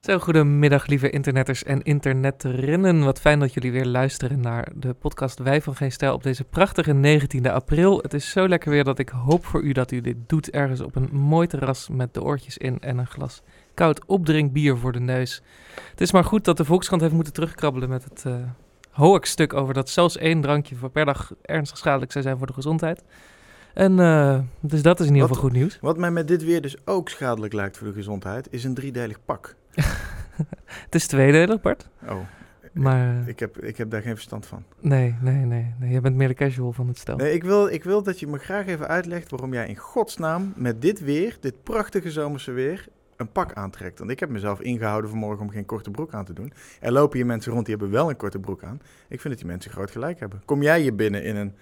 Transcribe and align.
Zo, 0.00 0.18
goedemiddag 0.18 0.86
lieve 0.86 1.10
internetters 1.10 1.62
en 1.62 1.82
internetrinnen. 1.82 3.04
Wat 3.04 3.20
fijn 3.20 3.38
dat 3.38 3.54
jullie 3.54 3.72
weer 3.72 3.86
luisteren 3.86 4.40
naar 4.40 4.72
de 4.74 4.92
podcast 4.92 5.38
Wij 5.38 5.62
van 5.62 5.76
Geen 5.76 5.92
Stijl 5.92 6.14
op 6.14 6.22
deze 6.22 6.44
prachtige 6.44 7.20
19e 7.20 7.50
april. 7.50 7.98
Het 7.98 8.14
is 8.14 8.30
zo 8.30 8.48
lekker 8.48 8.70
weer 8.70 8.84
dat 8.84 8.98
ik 8.98 9.08
hoop 9.08 9.46
voor 9.46 9.62
u 9.62 9.72
dat 9.72 9.92
u 9.92 10.00
dit 10.00 10.16
doet 10.26 10.50
ergens 10.50 10.80
op 10.80 10.96
een 10.96 11.08
mooi 11.12 11.46
terras 11.46 11.88
met 11.88 12.14
de 12.14 12.22
oortjes 12.22 12.58
in 12.58 12.80
en 12.80 12.98
een 12.98 13.06
glas 13.06 13.42
koud 13.74 14.06
opdrinkbier 14.06 14.76
voor 14.76 14.92
de 14.92 15.00
neus. 15.00 15.42
Het 15.90 16.00
is 16.00 16.12
maar 16.12 16.24
goed 16.24 16.44
dat 16.44 16.56
de 16.56 16.64
Volkskrant 16.64 17.02
heeft 17.02 17.14
moeten 17.14 17.32
terugkrabbelen 17.32 17.88
met 17.88 18.04
het 18.04 18.24
uh, 18.26 18.34
hoax-stuk 18.94 19.52
over 19.52 19.74
dat 19.74 19.88
zelfs 19.88 20.16
één 20.16 20.40
drankje 20.40 20.76
per 20.92 21.04
dag 21.04 21.32
ernstig 21.42 21.78
schadelijk 21.78 22.12
zou 22.12 22.24
zijn 22.24 22.38
voor 22.38 22.46
de 22.46 22.52
gezondheid. 22.52 23.02
En 23.74 23.98
uh, 23.98 24.38
dus 24.60 24.82
dat 24.82 25.00
is 25.00 25.06
in 25.06 25.12
ieder 25.14 25.28
geval 25.28 25.42
goed 25.42 25.52
nieuws. 25.52 25.78
Wat 25.80 25.98
mij 25.98 26.10
met 26.10 26.28
dit 26.28 26.44
weer 26.44 26.62
dus 26.62 26.76
ook 26.86 27.08
schadelijk 27.08 27.52
lijkt 27.52 27.76
voor 27.78 27.86
de 27.86 27.92
gezondheid, 27.92 28.46
is 28.50 28.64
een 28.64 28.74
driedelig 28.74 29.18
pak. 29.24 29.54
het 30.84 30.94
is 30.94 31.06
tweedelig, 31.06 31.60
Bart. 31.60 31.88
Oh. 32.08 32.16
Maar, 32.72 33.28
ik, 33.28 33.38
heb, 33.38 33.58
ik 33.58 33.76
heb 33.76 33.90
daar 33.90 34.02
geen 34.02 34.14
verstand 34.14 34.46
van. 34.46 34.64
Nee, 34.80 35.14
nee, 35.20 35.34
nee. 35.34 35.74
nee. 35.78 35.90
Jij 35.90 36.00
bent 36.00 36.16
meer 36.16 36.28
de 36.28 36.34
casual 36.34 36.72
van 36.72 36.88
het 36.88 36.98
stel. 36.98 37.16
Nee, 37.16 37.32
ik 37.32 37.44
wil, 37.44 37.66
ik 37.66 37.84
wil 37.84 38.02
dat 38.02 38.20
je 38.20 38.26
me 38.26 38.38
graag 38.38 38.66
even 38.66 38.88
uitlegt 38.88 39.30
waarom 39.30 39.52
jij 39.52 39.68
in 39.68 39.76
godsnaam 39.76 40.52
met 40.56 40.82
dit 40.82 41.00
weer, 41.00 41.36
dit 41.40 41.62
prachtige 41.62 42.10
zomerse 42.10 42.52
weer, 42.52 42.86
een 43.16 43.32
pak 43.32 43.52
aantrekt. 43.52 43.98
Want 43.98 44.10
ik 44.10 44.20
heb 44.20 44.28
mezelf 44.28 44.60
ingehouden 44.60 45.10
vanmorgen 45.10 45.42
om 45.42 45.50
geen 45.50 45.66
korte 45.66 45.90
broek 45.90 46.12
aan 46.12 46.24
te 46.24 46.32
doen. 46.32 46.52
Er 46.80 46.92
lopen 46.92 47.16
hier 47.16 47.26
mensen 47.26 47.52
rond 47.52 47.66
die 47.66 47.74
hebben 47.74 47.92
wel 47.94 48.10
een 48.10 48.16
korte 48.16 48.38
broek 48.38 48.62
aan. 48.62 48.80
Ik 49.08 49.20
vind 49.20 49.34
dat 49.34 49.38
die 49.38 49.46
mensen 49.46 49.70
groot 49.70 49.90
gelijk 49.90 50.20
hebben. 50.20 50.42
Kom 50.44 50.62
jij 50.62 50.80
hier 50.80 50.94
binnen 50.94 51.24
in 51.24 51.36
een... 51.36 51.54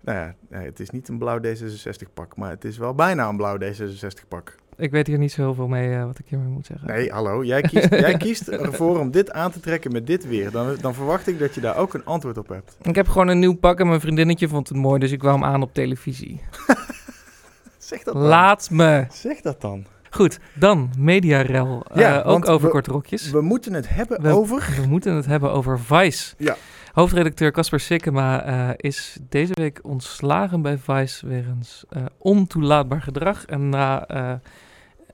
Nou 0.00 0.18
ja, 0.18 0.34
het 0.58 0.80
is 0.80 0.90
niet 0.90 1.08
een 1.08 1.18
blauw 1.18 1.40
D66 1.40 2.12
pak, 2.14 2.36
maar 2.36 2.50
het 2.50 2.64
is 2.64 2.78
wel 2.78 2.94
bijna 2.94 3.28
een 3.28 3.36
blauw 3.36 3.58
D66 3.58 4.28
pak. 4.28 4.56
Ik 4.78 4.90
weet 4.90 5.06
hier 5.06 5.18
niet 5.18 5.32
zo 5.32 5.42
heel 5.42 5.54
veel 5.54 5.68
mee 5.68 5.88
uh, 5.88 6.04
wat 6.04 6.18
ik 6.18 6.24
hiermee 6.28 6.48
moet 6.48 6.66
zeggen. 6.66 6.88
Nee, 6.88 7.10
hallo. 7.10 7.44
Jij 7.44 7.60
kiest, 7.60 7.90
jij 8.06 8.16
kiest 8.16 8.48
ervoor 8.48 8.98
om 8.98 9.10
dit 9.10 9.30
aan 9.32 9.50
te 9.50 9.60
trekken 9.60 9.92
met 9.92 10.06
dit 10.06 10.28
weer. 10.28 10.50
Dan, 10.50 10.76
dan 10.80 10.94
verwacht 10.94 11.26
ik 11.26 11.38
dat 11.38 11.54
je 11.54 11.60
daar 11.60 11.76
ook 11.76 11.94
een 11.94 12.04
antwoord 12.04 12.38
op 12.38 12.48
hebt. 12.48 12.76
Ik 12.82 12.94
heb 12.94 13.08
gewoon 13.08 13.28
een 13.28 13.38
nieuw 13.38 13.56
pak 13.56 13.80
en 13.80 13.86
mijn 13.86 14.00
vriendinnetje 14.00 14.48
vond 14.48 14.68
het 14.68 14.76
mooi, 14.76 15.00
dus 15.00 15.12
ik 15.12 15.18
kwam 15.18 15.44
aan 15.44 15.62
op 15.62 15.74
televisie. 15.74 16.40
zeg 17.78 18.02
dat 18.02 18.14
dan. 18.14 18.22
Laat 18.22 18.70
me. 18.70 19.06
Zeg 19.10 19.40
dat 19.40 19.60
dan. 19.60 19.86
Goed, 20.10 20.38
dan 20.54 20.90
Mediarel. 20.98 21.84
Ja, 21.94 22.18
uh, 22.18 22.28
ook 22.28 22.48
over 22.48 22.68
korte 22.68 22.90
rokjes. 22.90 23.30
We 23.30 23.40
moeten 23.40 23.72
het 23.72 23.88
hebben 23.88 24.22
we, 24.22 24.28
over... 24.28 24.74
We 24.80 24.86
moeten 24.86 25.14
het 25.14 25.26
hebben 25.26 25.52
over 25.52 25.80
Vice. 25.80 26.34
Ja. 26.38 26.56
Hoofdredacteur 26.92 27.52
Casper 27.52 27.80
Sikkema 27.80 28.48
uh, 28.48 28.68
is 28.76 29.18
deze 29.28 29.52
week 29.54 29.78
ontslagen 29.82 30.62
bij 30.62 30.78
Vice 30.78 31.26
wegens 31.26 31.84
uh, 31.96 32.02
ontoelaatbaar 32.18 33.02
gedrag. 33.02 33.44
En 33.44 33.68
na 33.68 34.06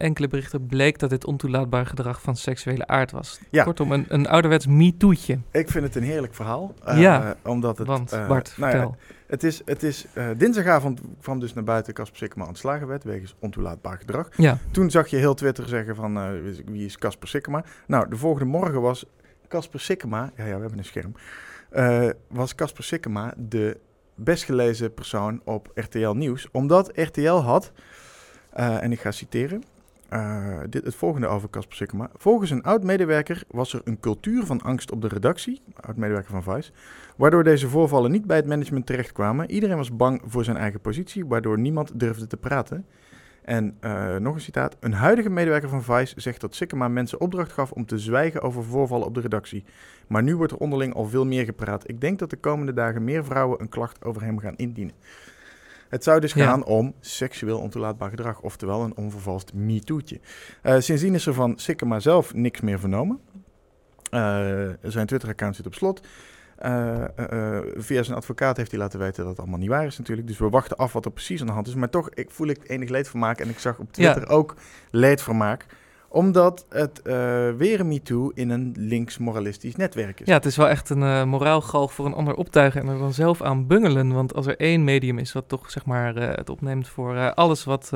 enkele 0.04 0.28
berichten 0.28 0.66
bleek 0.66 0.98
dat 0.98 1.10
dit 1.10 1.26
ontoelaatbaar 1.26 1.86
gedrag 1.86 2.22
van 2.22 2.36
seksuele 2.36 2.86
aard 2.86 3.10
was. 3.10 3.40
Ja. 3.50 3.64
Kortom, 3.64 3.92
een, 3.92 4.04
een 4.08 4.28
ouderwets 4.28 4.66
MeToo'tje. 4.66 5.38
Ik 5.50 5.70
vind 5.70 5.84
het 5.84 5.96
een 5.96 6.02
heerlijk 6.02 6.34
verhaal. 6.34 6.74
Uh, 6.88 7.00
ja, 7.00 7.36
omdat 7.42 7.78
het, 7.78 7.86
want 7.86 8.10
Bart, 8.10 8.54
nou 8.56 8.70
vertel. 8.70 8.96
Ja, 8.98 9.14
het 9.26 9.42
is, 9.44 9.62
het 9.64 9.82
is 9.82 10.06
uh, 10.14 10.28
dinsdagavond 10.36 11.00
kwam 11.20 11.40
dus 11.40 11.54
naar 11.54 11.64
buiten 11.64 11.94
Casper 11.94 12.18
Sikkema 12.18 12.46
ontslagen 12.46 12.86
werd 12.86 13.04
wegens 13.04 13.34
ontoelaatbaar 13.38 13.98
gedrag. 13.98 14.28
Ja. 14.36 14.58
Toen 14.70 14.90
zag 14.90 15.08
je 15.08 15.16
heel 15.16 15.34
Twitter 15.34 15.68
zeggen 15.68 15.96
van 15.96 16.42
wie 16.66 16.84
is 16.84 16.98
Casper 16.98 17.28
Sikkema? 17.28 17.64
Nou, 17.86 18.08
de 18.08 18.16
volgende 18.16 18.50
morgen 18.50 18.80
was 18.80 19.04
Casper 19.48 19.80
Sikkema, 19.80 20.32
ja, 20.36 20.44
ja 20.44 20.54
we 20.54 20.60
hebben 20.60 20.78
een 20.78 20.84
scherm, 20.84 21.14
was 22.28 22.54
Casper 22.54 22.84
Sikkema 22.84 23.34
de 23.36 23.78
best 24.14 24.44
gelezen 24.44 24.94
persoon 24.94 25.40
op 25.44 25.70
RTL 25.74 26.10
Nieuws. 26.10 26.48
Omdat 26.52 26.90
RTL 26.94 27.32
had, 27.32 27.72
en 28.52 28.92
ik 28.92 29.00
ga 29.00 29.10
citeren, 29.10 29.62
uh, 30.14 30.58
dit, 30.68 30.84
het 30.84 30.94
volgende 30.94 31.26
over 31.26 31.50
Casper 31.50 31.76
Sikkema. 31.76 32.10
Volgens 32.14 32.50
een 32.50 32.62
oud-medewerker 32.62 33.44
was 33.48 33.72
er 33.72 33.80
een 33.84 34.00
cultuur 34.00 34.46
van 34.46 34.60
angst 34.60 34.90
op 34.90 35.02
de 35.02 35.08
redactie, 35.08 35.62
oud-medewerker 35.80 36.30
van 36.30 36.42
Vice, 36.42 36.72
waardoor 37.16 37.44
deze 37.44 37.68
voorvallen 37.68 38.10
niet 38.10 38.26
bij 38.26 38.36
het 38.36 38.46
management 38.46 38.86
terechtkwamen. 38.86 39.50
Iedereen 39.50 39.76
was 39.76 39.96
bang 39.96 40.22
voor 40.26 40.44
zijn 40.44 40.56
eigen 40.56 40.80
positie, 40.80 41.26
waardoor 41.26 41.58
niemand 41.58 42.00
durfde 42.00 42.26
te 42.26 42.36
praten. 42.36 42.86
En 43.44 43.76
uh, 43.80 44.16
nog 44.16 44.34
een 44.34 44.40
citaat. 44.40 44.76
Een 44.80 44.92
huidige 44.92 45.30
medewerker 45.30 45.68
van 45.68 45.82
Vice 45.82 46.20
zegt 46.20 46.40
dat 46.40 46.54
Sikkema 46.54 46.88
mensen 46.88 47.20
opdracht 47.20 47.52
gaf 47.52 47.72
om 47.72 47.86
te 47.86 47.98
zwijgen 47.98 48.42
over 48.42 48.64
voorvallen 48.64 49.06
op 49.06 49.14
de 49.14 49.20
redactie. 49.20 49.64
Maar 50.06 50.22
nu 50.22 50.36
wordt 50.36 50.52
er 50.52 50.58
onderling 50.58 50.94
al 50.94 51.04
veel 51.04 51.26
meer 51.26 51.44
gepraat. 51.44 51.88
Ik 51.88 52.00
denk 52.00 52.18
dat 52.18 52.30
de 52.30 52.36
komende 52.36 52.72
dagen 52.72 53.04
meer 53.04 53.24
vrouwen 53.24 53.60
een 53.60 53.68
klacht 53.68 54.04
over 54.04 54.22
hem 54.22 54.38
gaan 54.38 54.56
indienen. 54.56 54.94
Het 55.94 56.04
zou 56.04 56.20
dus 56.20 56.32
gaan 56.32 56.64
om 56.64 56.94
seksueel 57.00 57.58
ontoelaatbaar 57.58 58.10
gedrag, 58.10 58.40
oftewel 58.40 58.82
een 58.82 58.96
onvervalst 58.96 59.52
MeToo'tje. 59.52 60.20
Uh, 60.62 60.76
sindsdien 60.78 61.14
is 61.14 61.26
er 61.26 61.34
van 61.34 61.58
Sikkema 61.58 62.00
zelf 62.00 62.34
niks 62.34 62.60
meer 62.60 62.78
vernomen. 62.78 63.20
Uh, 64.10 64.68
zijn 64.82 65.06
Twitter-account 65.06 65.56
zit 65.56 65.66
op 65.66 65.74
slot. 65.74 66.06
Uh, 66.64 67.04
via 67.74 68.02
zijn 68.02 68.16
advocaat 68.16 68.56
heeft 68.56 68.70
hij 68.70 68.80
laten 68.80 68.98
weten 68.98 69.22
dat 69.22 69.28
het 69.28 69.38
allemaal 69.38 69.58
niet 69.58 69.68
waar 69.68 69.86
is 69.86 69.98
natuurlijk. 69.98 70.26
Dus 70.26 70.38
we 70.38 70.48
wachten 70.48 70.76
af 70.76 70.92
wat 70.92 71.04
er 71.04 71.10
precies 71.10 71.40
aan 71.40 71.46
de 71.46 71.52
hand 71.52 71.66
is. 71.66 71.74
Maar 71.74 71.90
toch 71.90 72.10
ik 72.10 72.30
voel 72.30 72.48
ik 72.48 72.68
enig 72.68 72.88
leedvermaak. 72.88 73.40
En 73.40 73.48
ik 73.48 73.58
zag 73.58 73.78
op 73.78 73.92
Twitter 73.92 74.22
ja. 74.22 74.34
ook 74.34 74.56
leedvermaak 74.90 75.66
omdat 76.14 76.66
het 76.68 77.00
uh, 77.04 77.14
weer 77.56 77.80
een 77.80 77.88
MeToo 77.88 78.30
in 78.34 78.50
een 78.50 78.74
links-moralistisch 78.76 79.76
netwerk 79.76 80.20
is. 80.20 80.26
Ja, 80.26 80.34
het 80.34 80.44
is 80.44 80.56
wel 80.56 80.68
echt 80.68 80.90
een 80.90 81.02
uh, 81.02 81.24
moraalgalg 81.24 81.92
voor 81.92 82.06
een 82.06 82.14
ander 82.14 82.34
optuigen 82.34 82.80
en 82.80 82.88
er 82.88 82.98
dan 82.98 83.12
zelf 83.12 83.42
aan 83.42 83.66
bungelen. 83.66 84.12
Want 84.12 84.34
als 84.34 84.46
er 84.46 84.56
één 84.56 84.84
medium 84.84 85.18
is 85.18 85.32
wat 85.32 85.48
toch 85.48 85.70
zeg 85.70 85.84
maar 85.84 86.16
uh, 86.16 86.28
het 86.34 86.50
opneemt 86.50 86.88
voor 86.88 87.34
alles 87.34 87.64
wat 87.64 87.92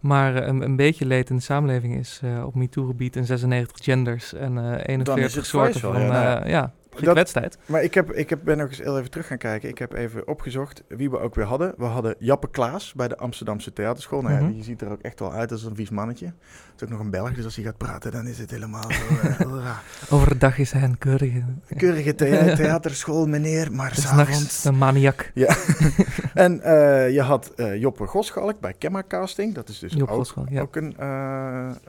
maar 0.00 0.36
een, 0.36 0.62
een, 0.62 0.76
beetje 0.76 1.06
leed 1.06 1.30
in 1.30 1.36
de 1.36 1.42
samenleving 1.42 1.98
is 1.98 2.20
op 2.44 2.54
MeToo-gebied 2.54 3.16
en 3.16 3.24
96 3.24 3.84
genders 3.84 4.34
en 4.34 4.76
41 4.86 5.46
soorten 5.46 5.80
van... 5.80 6.00
Ja, 6.00 6.08
nou, 6.08 6.48
ja. 6.48 6.72
Wedstrijd. 7.00 7.58
Maar 7.66 7.82
ik, 7.82 7.94
heb, 7.94 8.12
ik 8.12 8.30
heb, 8.30 8.40
ben 8.44 8.58
nog 8.58 8.68
eens 8.68 8.78
heel 8.78 8.98
even 8.98 9.10
terug 9.10 9.26
gaan 9.26 9.38
kijken. 9.38 9.68
Ik 9.68 9.78
heb 9.78 9.92
even 9.92 10.28
opgezocht 10.28 10.82
wie 10.88 11.10
we 11.10 11.18
ook 11.18 11.34
weer 11.34 11.44
hadden. 11.44 11.74
We 11.76 11.84
hadden 11.84 12.14
Jappe 12.18 12.50
Klaas 12.50 12.92
bij 12.92 13.08
de 13.08 13.16
Amsterdamse 13.16 13.72
Theaterschool. 13.72 14.22
Nou 14.22 14.34
ja, 14.34 14.40
Mhm. 14.40 14.52
die 14.52 14.62
ziet 14.62 14.80
er 14.82 14.90
ook 14.90 15.00
echt 15.00 15.18
wel 15.20 15.32
uit 15.32 15.52
als 15.52 15.64
een 15.64 15.74
vies 15.76 15.90
mannetje. 15.90 16.26
Het 16.26 16.34
is 16.76 16.82
ook 16.82 16.88
nog 16.88 17.00
een 17.00 17.10
Belg, 17.10 17.32
dus 17.34 17.44
als 17.44 17.56
hij 17.56 17.64
gaat 17.64 17.76
praten, 17.76 18.12
dan 18.12 18.26
is 18.26 18.38
het 18.38 18.50
helemaal 18.50 18.90
zo... 18.90 19.00
Uh, 19.52 19.78
Overdag 20.10 20.58
is 20.58 20.72
hij 20.72 20.82
een 20.82 20.98
keurige... 20.98 21.42
keurige 21.76 22.14
thea 22.14 22.54
theaterschool, 22.56 23.26
meneer, 23.26 23.72
maar 23.72 23.94
s'avonds... 23.94 24.64
een 24.64 24.78
maniak. 24.78 25.30
Ja. 25.34 25.56
en 26.34 26.56
uh, 26.56 27.10
je 27.10 27.20
had 27.20 27.52
uh, 27.56 27.76
Joppe 27.80 28.06
Goschalk 28.06 28.60
bij 28.60 28.74
Kemma 28.78 29.02
Casting. 29.08 29.54
Dat 29.54 29.68
is 29.68 29.78
dus 29.78 30.00
ook, 30.00 30.08
Goschalk, 30.08 30.48
ja. 30.48 30.60
ook 30.60 30.76
een, 30.76 30.94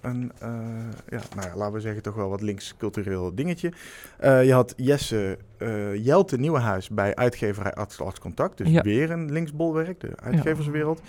een 0.02 0.32
ja, 1.10 1.22
nou 1.36 1.48
ja, 1.48 1.56
laten 1.56 1.74
we 1.74 1.80
zeggen 1.80 2.02
toch 2.02 2.16
wel 2.16 2.30
wat 2.30 2.42
links-cultureel 2.42 3.36
dingetje. 3.36 3.72
je 4.22 4.54
had 4.54 4.74
Jesse 4.94 5.38
Jelte 5.96 6.38
Nieuwenhuis 6.38 6.90
bij 6.90 7.16
uitgeverij 7.16 7.74
Atlas 7.74 8.20
Contact. 8.20 8.58
Dus 8.58 8.70
Ja. 8.70 8.82
weer 8.82 9.12
een 9.12 9.32
linksbolwerk, 9.32 10.00
de 10.00 10.10
uitgeverswereld. 10.24 11.02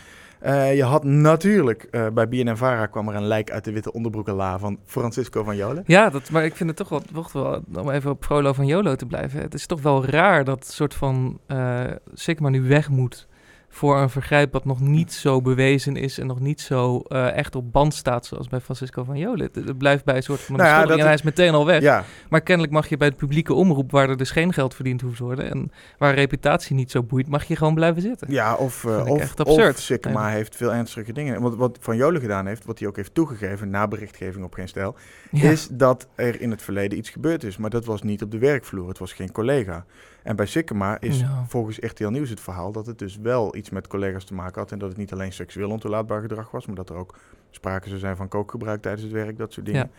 Uh, 0.45 0.75
je 0.75 0.83
had 0.83 1.05
natuurlijk 1.05 1.89
uh, 1.91 2.07
bij 2.09 2.29
BNNVARA 2.29 2.87
kwam 2.87 3.09
er 3.09 3.15
een 3.15 3.27
lijk 3.27 3.51
uit 3.51 3.65
de 3.65 3.73
witte 3.73 3.93
onderbroekenla 3.93 4.59
van 4.59 4.79
Francisco 4.85 5.43
van 5.43 5.57
Jolen. 5.57 5.83
Ja, 5.87 6.11
dat, 6.11 6.31
maar 6.31 6.45
ik 6.45 6.57
vind 6.57 6.69
het 6.69 6.79
toch 6.79 6.89
wel, 6.89 7.03
wacht 7.13 7.33
wel, 7.33 7.63
om 7.75 7.91
even 7.91 8.11
op 8.11 8.25
Frolo 8.25 8.53
van 8.53 8.67
Jolo 8.67 8.95
te 8.95 9.07
blijven. 9.07 9.41
Het 9.41 9.55
is 9.55 9.67
toch 9.67 9.83
wel 9.83 10.05
raar 10.05 10.45
dat 10.45 10.67
soort 10.67 10.95
van 10.95 11.39
uh, 11.49 11.81
Sigma 12.15 12.49
nu 12.49 12.69
weg 12.69 12.89
moet 12.89 13.27
voor 13.75 13.99
een 13.99 14.11
vergrijp 14.11 14.53
wat 14.53 14.65
nog 14.65 14.81
niet 14.81 15.13
zo 15.13 15.41
bewezen 15.41 15.97
is 15.97 16.19
en 16.19 16.27
nog 16.27 16.41
niet 16.41 16.61
zo 16.61 17.03
uh, 17.09 17.37
echt 17.37 17.55
op 17.57 17.73
band 17.73 17.95
staat 17.95 18.27
zoals 18.27 18.49
bij 18.49 18.61
Francisco 18.61 19.05
van 19.05 19.19
Jolen. 19.19 19.51
Het, 19.53 19.55
het 19.55 19.79
blijft 19.79 20.05
bij 20.05 20.17
een 20.17 20.23
soort 20.23 20.41
van 20.41 20.55
een 20.55 20.61
Nou 20.67 20.89
ja, 20.89 20.97
en 20.97 21.05
hij 21.05 21.15
is 21.15 21.23
meteen 21.23 21.55
al 21.55 21.67
weg. 21.67 21.83
Ja, 21.83 22.05
Maar 22.29 22.41
kennelijk 22.41 22.73
mag 22.73 22.89
je 22.89 22.97
bij 22.97 23.11
de 23.11 23.17
publieke 23.17 23.55
omroep, 23.55 23.91
waar 23.91 24.09
er 24.09 24.17
dus 24.17 24.31
geen 24.31 24.53
geld 24.53 24.75
verdiend 24.75 25.01
hoeft 25.01 25.17
te 25.17 25.23
worden 25.23 25.51
en 25.51 25.73
waar 25.99 26.15
reputatie 26.15 26.77
niet 26.77 26.91
zo 26.91 27.03
boeit, 27.03 27.29
mag 27.29 27.45
je 27.45 27.57
gewoon 27.57 27.75
blijven 27.75 28.03
zitten. 28.03 28.31
ja 28.31 28.55
of, 28.55 28.85
uh, 28.85 29.07
of, 29.07 29.21
echt 29.21 29.41
absurd. 29.41 29.75
of 29.75 29.81
Sikkema 29.81 30.29
heeft 30.29 30.57
veel 30.57 30.75
ernstige 30.75 31.13
dingen. 31.13 31.41
Want 31.41 31.55
wat 31.55 31.79
Van 31.81 31.97
Jolen 31.97 32.21
gedaan 32.21 32.47
heeft, 32.47 32.65
wat 32.65 32.79
hij 32.79 32.89
ook 32.89 32.97
heeft 32.97 33.15
toegegeven 33.15 33.71
na 33.71 33.89
berichtgeving 33.89 34.45
op 34.45 34.55
geen 34.55 34.69
stijl, 34.69 34.95
Ja. 35.31 35.51
is 35.51 35.69
dat 35.71 36.07
er 36.15 36.41
in 36.41 36.51
het 36.51 36.63
verleden 36.63 36.99
iets 36.99 37.11
gebeurd 37.11 37.45
is. 37.45 37.57
Maar 37.57 37.71
dat 37.71 37.85
was 37.85 38.03
niet 38.03 38.23
op 38.23 38.31
de 38.31 38.39
werkvloer, 38.39 38.89
het 38.89 38.99
was 38.99 39.13
geen 39.13 39.33
collega. 39.33 39.85
En 40.25 40.37
bij 40.37 40.47
Sikkema 40.47 41.01
is 41.01 41.25
volgens 41.47 41.79
RTL 41.79 42.09
Nieuws 42.09 42.31
het 42.31 42.41
verhaal 42.41 42.73
dat 42.73 42.87
het 42.87 42.99
dus 42.99 43.17
wel 43.17 43.57
iets 43.57 43.71
met 43.71 43.87
collega's 43.87 44.25
te 44.25 44.35
maken 44.35 44.61
had. 44.61 44.73
En 44.73 44.79
dat 44.79 44.89
het 44.89 44.99
niet 44.99 45.13
alleen 45.13 45.33
seksueel 45.33 45.71
ontoelaatbaar 45.71 46.21
gedrag 46.21 46.51
was, 46.51 46.67
maar 46.67 46.77
dat 46.77 46.89
er 46.89 46.97
ook 46.97 47.15
sprake 47.51 47.89
zou 47.89 48.01
zijn 48.01 48.17
van 48.17 48.29
kookgebruik 48.29 48.83
tijdens 48.83 49.03
het 49.03 49.13
werk, 49.13 49.39
dat 49.39 49.53
soort 49.53 49.67
dingen. 49.67 49.81
Ja. 49.81 49.91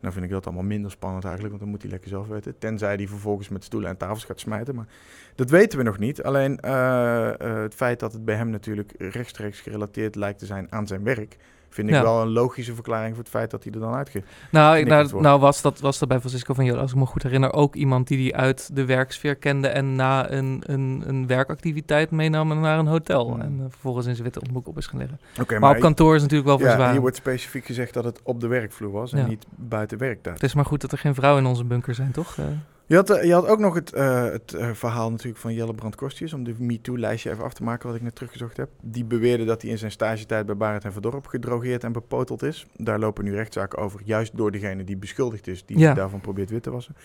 Nou 0.00 0.12
vind 0.12 0.24
ik 0.24 0.30
dat 0.30 0.46
allemaal 0.46 0.64
minder 0.64 0.90
spannend 0.90 1.24
eigenlijk, 1.24 1.54
want 1.54 1.64
dan 1.64 1.72
moet 1.72 1.82
hij 1.82 1.90
lekker 1.90 2.10
zelf 2.10 2.28
weten. 2.28 2.58
Tenzij 2.58 2.94
hij 2.94 3.08
vervolgens 3.08 3.48
met 3.48 3.64
stoelen 3.64 3.90
en 3.90 3.96
tafels 3.96 4.24
gaat 4.24 4.40
smijten. 4.40 4.74
Maar 4.74 4.86
dat 5.34 5.50
weten 5.50 5.78
we 5.78 5.84
nog 5.84 5.98
niet. 5.98 6.22
Alleen 6.22 6.60
eh, 6.60 7.40
eh, 7.40 7.62
het 7.62 7.74
feit 7.74 8.00
dat 8.00 8.12
het 8.12 8.24
bij 8.24 8.34
hem 8.34 8.50
natuurlijk 8.50 8.92
rechtstreeks 8.98 9.60
gerelateerd 9.60 10.14
lijkt 10.14 10.38
te 10.38 10.46
zijn 10.46 10.72
aan 10.72 10.86
zijn 10.86 11.02
werk, 11.02 11.36
Vind 11.70 11.88
ik 11.88 11.94
Ja. 11.94 12.02
wel 12.02 12.20
een 12.22 12.28
logische 12.28 12.74
verklaring 12.74 13.14
voor 13.14 13.22
het 13.24 13.32
feit 13.32 13.50
dat 13.50 13.64
hij 13.64 13.72
er 13.72 13.80
dan 13.80 13.94
uitge... 13.94 14.22
Nou, 14.50 14.76
ik- 14.78 14.86
nou, 14.86 15.08
wordt. 15.08 15.26
nou 15.26 15.40
was, 15.40 15.62
dat, 15.62 15.80
was 15.80 15.98
dat 15.98 16.08
bij 16.08 16.18
Francisco 16.18 16.54
van 16.54 16.64
Jola, 16.64 16.80
als 16.80 16.90
ik 16.90 16.96
me 16.96 17.06
goed 17.06 17.22
herinner, 17.22 17.52
ook 17.52 17.74
iemand 17.74 18.08
die 18.08 18.16
die 18.16 18.36
uit 18.36 18.70
de 18.76 18.84
werksfeer 18.84 19.36
kende 19.36 19.68
en 19.68 19.96
na 19.96 20.30
een, 20.30 20.62
een, 20.66 21.02
een 21.06 21.26
werkactiviteit 21.26 22.10
meenam 22.10 22.60
naar 22.60 22.78
een 22.78 22.86
hotel. 22.86 23.30
Hmm. 23.30 23.40
En 23.40 23.56
eh, 23.58 23.64
vervolgens 23.70 24.06
in 24.06 24.12
zijn 24.12 24.24
witte 24.24 24.38
onderbroek 24.40 24.68
op 24.68 24.76
is 24.78 24.86
gaan 24.86 24.98
liggen. 24.98 25.60
Maar, 25.60 25.74
op 25.74 25.80
kantoor 25.80 26.14
is 26.14 26.22
natuurlijk 26.22 26.48
wel 26.48 26.58
ja, 26.58 26.64
verzwaar. 26.64 26.90
hier 26.92 27.00
wordt 27.00 27.16
specifiek 27.16 27.64
gezegd 27.64 27.94
dat 27.94 28.04
het 28.04 28.20
op 28.22 28.40
de 28.40 28.46
werkvloer 28.46 28.90
was 28.92 29.12
en 29.12 29.18
Ja. 29.18 29.26
niet 29.26 29.46
buiten 29.50 29.98
werktijd. 29.98 30.34
Het 30.34 30.44
is 30.44 30.54
maar 30.54 30.64
goed 30.64 30.80
dat 30.80 30.92
er 30.92 30.98
geen 30.98 31.14
vrouwen 31.14 31.42
in 31.42 31.48
onze 31.48 31.64
bunker 31.64 31.94
zijn, 31.94 32.10
toch? 32.12 32.38
Eh, 32.38 32.44
Je 32.90 32.96
had, 32.96 33.10
eh, 33.10 33.24
je 33.24 33.32
had 33.32 33.46
ook 33.46 33.58
nog 33.58 33.74
het, 33.74 33.92
eh, 33.92 34.22
het 34.24 34.54
eh, 34.54 34.70
verhaal 34.72 35.10
natuurlijk 35.10 35.38
van 35.38 35.54
Jelle 35.54 35.74
Brand 35.74 35.94
Kostjes, 35.94 36.32
om 36.32 36.44
de 36.44 36.54
MeToo-lijstje 36.58 37.30
even 37.30 37.44
af 37.44 37.52
te 37.54 37.62
maken 37.62 37.86
wat 37.86 37.96
ik 37.96 38.02
net 38.02 38.14
teruggezocht 38.14 38.56
heb. 38.56 38.68
Die 38.82 39.04
beweerde 39.04 39.44
dat 39.44 39.62
hij 39.62 39.70
in 39.70 39.78
zijn 39.78 39.90
stagetijd 39.90 40.46
bij 40.46 40.56
Barend 40.56 40.84
en 40.84 40.92
Verdorp 40.92 41.26
gedrogeerd 41.26 41.84
en 41.84 41.92
bepoteld 41.92 42.42
is. 42.42 42.66
Daar 42.76 42.98
lopen 42.98 43.24
nu 43.24 43.34
rechtszaken 43.34 43.78
over, 43.78 44.00
juist 44.04 44.36
door 44.36 44.50
degene 44.50 44.84
die 44.84 44.96
beschuldigd 44.96 45.46
is, 45.46 45.64
die 45.66 45.78
Ja. 45.78 45.94
daarvan 45.94 46.20
probeert 46.20 46.50
wit 46.50 46.62
te 46.62 46.70
wassen. 46.70 46.96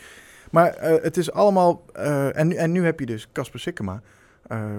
Maar 0.52 0.76
het 0.82 1.18
is 1.18 1.32
allemaal, 1.32 1.84
en, 2.34 2.48
nu- 2.48 2.56
en 2.56 2.72
nu 2.72 2.86
heb 2.86 3.00
je 3.00 3.06
dus 3.06 3.28
Casper 3.31 3.60
Sikkema, 3.60 4.02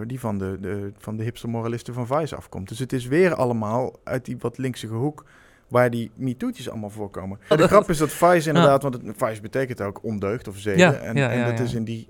die 0.06 0.20
van 0.20 0.38
de, 0.38 0.58
de, 0.60 0.92
van 0.98 1.16
de 1.16 1.22
hipster 1.22 1.48
moralisten 1.48 1.94
van 1.94 2.06
Vice 2.06 2.36
afkomt. 2.36 2.68
Dus 2.68 2.78
het 2.78 2.92
is 2.92 3.06
weer 3.06 3.34
allemaal 3.34 3.94
uit 4.04 4.24
die 4.24 4.36
wat 4.38 4.58
linkse 4.58 4.86
hoek 4.86 5.24
waar 5.68 5.90
die 5.90 6.10
MeToo'tjes 6.14 6.70
allemaal 6.70 6.90
voorkomen. 6.90 7.38
Ja, 7.48 7.56
de 7.56 7.66
grap 7.66 7.90
is 7.90 7.98
dat 7.98 8.10
Vice 8.10 8.48
inderdaad, 8.48 8.82
want 8.82 8.94
het, 8.94 9.16
Vice 9.16 9.40
betekent 9.40 9.80
ook 9.80 10.02
ondeugd 10.02 10.48
of 10.48 10.58
zeden. 10.58 11.00
En, 11.00 11.16
en 11.16 11.50
dat 11.50 11.60
is 11.60 11.74
in 11.74 11.84
die, 11.84 12.08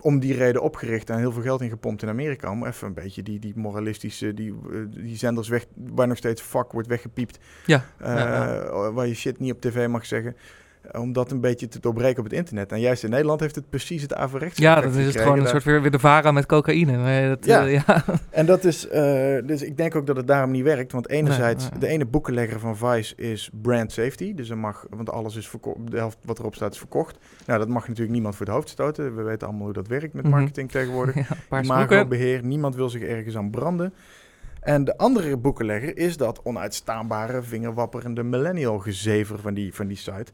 om 0.00 0.18
die 0.18 0.34
reden 0.34 0.62
opgericht 0.62 1.10
en 1.10 1.18
heel 1.18 1.32
veel 1.32 1.42
geld 1.42 1.60
in 1.60 1.68
gepompt 1.68 2.02
in 2.02 2.08
Amerika. 2.08 2.50
Om 2.50 2.66
even 2.66 2.86
een 2.86 2.94
beetje 2.94 3.22
die, 3.22 3.38
die 3.38 3.52
moralistische, 3.56 4.34
die, 4.34 4.54
eh, 4.72 4.78
die 4.88 5.16
zenders 5.16 5.48
weg, 5.48 5.66
waar 5.74 6.08
nog 6.08 6.16
steeds 6.16 6.42
fuck 6.42 6.72
wordt 6.72 6.88
weggepiept. 6.88 7.38
ja, 7.66 7.84
eh, 7.98 8.14
ja, 8.14 8.92
Waar 8.92 9.06
je 9.06 9.14
shit 9.14 9.38
niet 9.38 9.52
op 9.52 9.60
tv 9.60 9.88
mag 9.88 10.06
zeggen. 10.06 10.36
Eh, 10.82 11.00
Om 11.00 11.12
dat 11.12 11.30
een 11.30 11.40
beetje 11.40 11.68
te 11.68 11.80
doorbreken 11.80 12.18
op 12.18 12.24
het 12.24 12.32
internet. 12.32 12.72
En 12.72 12.80
juist 12.80 13.04
in 13.04 13.10
Nederland 13.10 13.40
heeft 13.40 13.54
het 13.54 13.70
precies 13.70 14.02
het 14.02 14.14
averechts. 14.14 14.58
ja, 14.58 14.80
dan 14.80 14.94
is 14.94 15.06
het 15.06 15.16
gewoon 15.22 15.38
een 15.38 15.46
soort 15.46 15.64
weer, 15.64 15.82
weer 15.82 15.90
de 15.90 15.98
vara 15.98 16.30
met 16.32 16.46
cocaïne. 16.46 16.96
Maar 16.98 17.28
dat, 17.28 17.44
Ja. 17.44 17.66
eh, 17.66 17.72
ja. 17.86 18.04
En 18.30 18.46
dat 18.46 18.64
is, 18.64 18.88
eh, 18.88 19.02
dus 19.46 19.62
ik 19.62 19.76
denk 19.76 19.94
ook 19.94 20.06
dat 20.06 20.16
het 20.16 20.26
daarom 20.26 20.50
niet 20.50 20.62
werkt. 20.64 20.92
Want 20.92 21.08
enerzijds, 21.08 21.62
Nee, 21.62 21.70
nee. 21.70 21.80
de 21.80 21.86
ene 21.86 22.04
boekenlegger 22.06 22.60
van 22.60 22.76
Vice 22.76 23.14
is 23.16 23.50
brand 23.62 23.92
safety. 23.92 24.34
Dus 24.34 24.50
er 24.50 24.58
mag, 24.58 24.86
want 24.90 25.10
alles 25.10 25.36
is 25.36 25.48
verkocht, 25.48 25.90
de 25.90 25.96
helft 25.96 26.18
wat 26.24 26.38
erop 26.38 26.54
staat 26.54 26.72
is 26.72 26.78
verkocht. 26.78 27.18
Nou, 27.46 27.58
dat 27.58 27.68
mag 27.68 27.82
natuurlijk 27.88 28.12
niemand 28.12 28.36
voor 28.36 28.46
het 28.46 28.54
hoofd 28.54 28.68
stoten. 28.68 29.16
We 29.16 29.22
weten 29.22 29.46
allemaal 29.48 29.64
hoe 29.64 29.74
dat 29.74 29.88
werkt 29.88 30.14
met 30.14 30.24
Mhm. 30.24 30.34
marketing 30.34 30.70
tegenwoordig. 30.70 31.14
ja, 31.16 31.24
broeken. 31.48 31.64
Imagobeheer, 31.64 32.44
niemand 32.44 32.74
wil 32.74 32.88
zich 32.88 33.02
ergens 33.02 33.36
aan 33.36 33.50
branden. 33.50 33.94
En 34.60 34.84
de 34.84 34.96
andere 34.96 35.36
boekenlegger 35.36 35.96
is 35.98 36.16
dat 36.16 36.40
onuitstaanbare, 36.42 37.42
vingerwapperende 37.42 38.22
millennial 38.22 38.78
gezever 38.78 39.38
van 39.38 39.54
die, 39.54 39.74
van 39.74 39.86
die 39.86 39.96
site. 39.96 40.32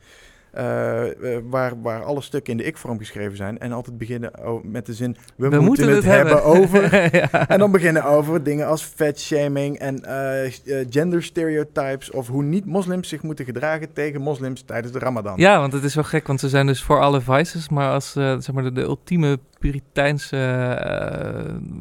Eh, 0.54 1.36
eh, 1.36 1.42
waar, 1.50 1.82
waar 1.82 2.04
alle 2.04 2.20
stukken 2.20 2.52
in 2.52 2.58
de 2.58 2.64
ik-vorm 2.64 2.98
geschreven 2.98 3.36
zijn. 3.36 3.58
En 3.58 3.72
altijd 3.72 3.98
beginnen 3.98 4.30
met 4.62 4.86
de 4.86 4.94
zin: 4.94 5.16
we, 5.36 5.60
moeten, 5.60 5.88
het, 5.88 6.04
hebben, 6.04 6.44
over. 6.44 6.82
ja. 7.16 7.48
En 7.48 7.58
dan 7.58 7.70
beginnen 7.70 8.04
over 8.04 8.42
dingen 8.42 8.66
als 8.66 8.82
fatshaming 8.82 9.78
en 9.78 10.04
eh, 10.04 10.52
gender 10.90 11.22
stereotypes. 11.22 12.10
Of 12.10 12.28
hoe 12.28 12.42
niet-moslims 12.42 13.08
zich 13.08 13.22
moeten 13.22 13.44
gedragen 13.44 13.92
tegen 13.92 14.20
moslims 14.20 14.62
tijdens 14.62 14.92
de 14.92 14.98
Ramadan. 14.98 15.34
Ja, 15.36 15.60
want 15.60 15.72
het 15.72 15.84
is 15.84 15.94
wel 15.94 16.04
gek, 16.04 16.26
want 16.26 16.40
ze 16.40 16.48
zijn 16.48 16.66
dus 16.66 16.82
voor 16.82 17.00
alle 17.00 17.20
vices, 17.20 17.68
maar 17.68 17.92
als 17.92 18.12
zeg 18.12 18.52
maar 18.52 18.62
de, 18.62 18.72
de 18.72 18.82
ultieme 18.82 19.38
puriteinse 19.58 20.36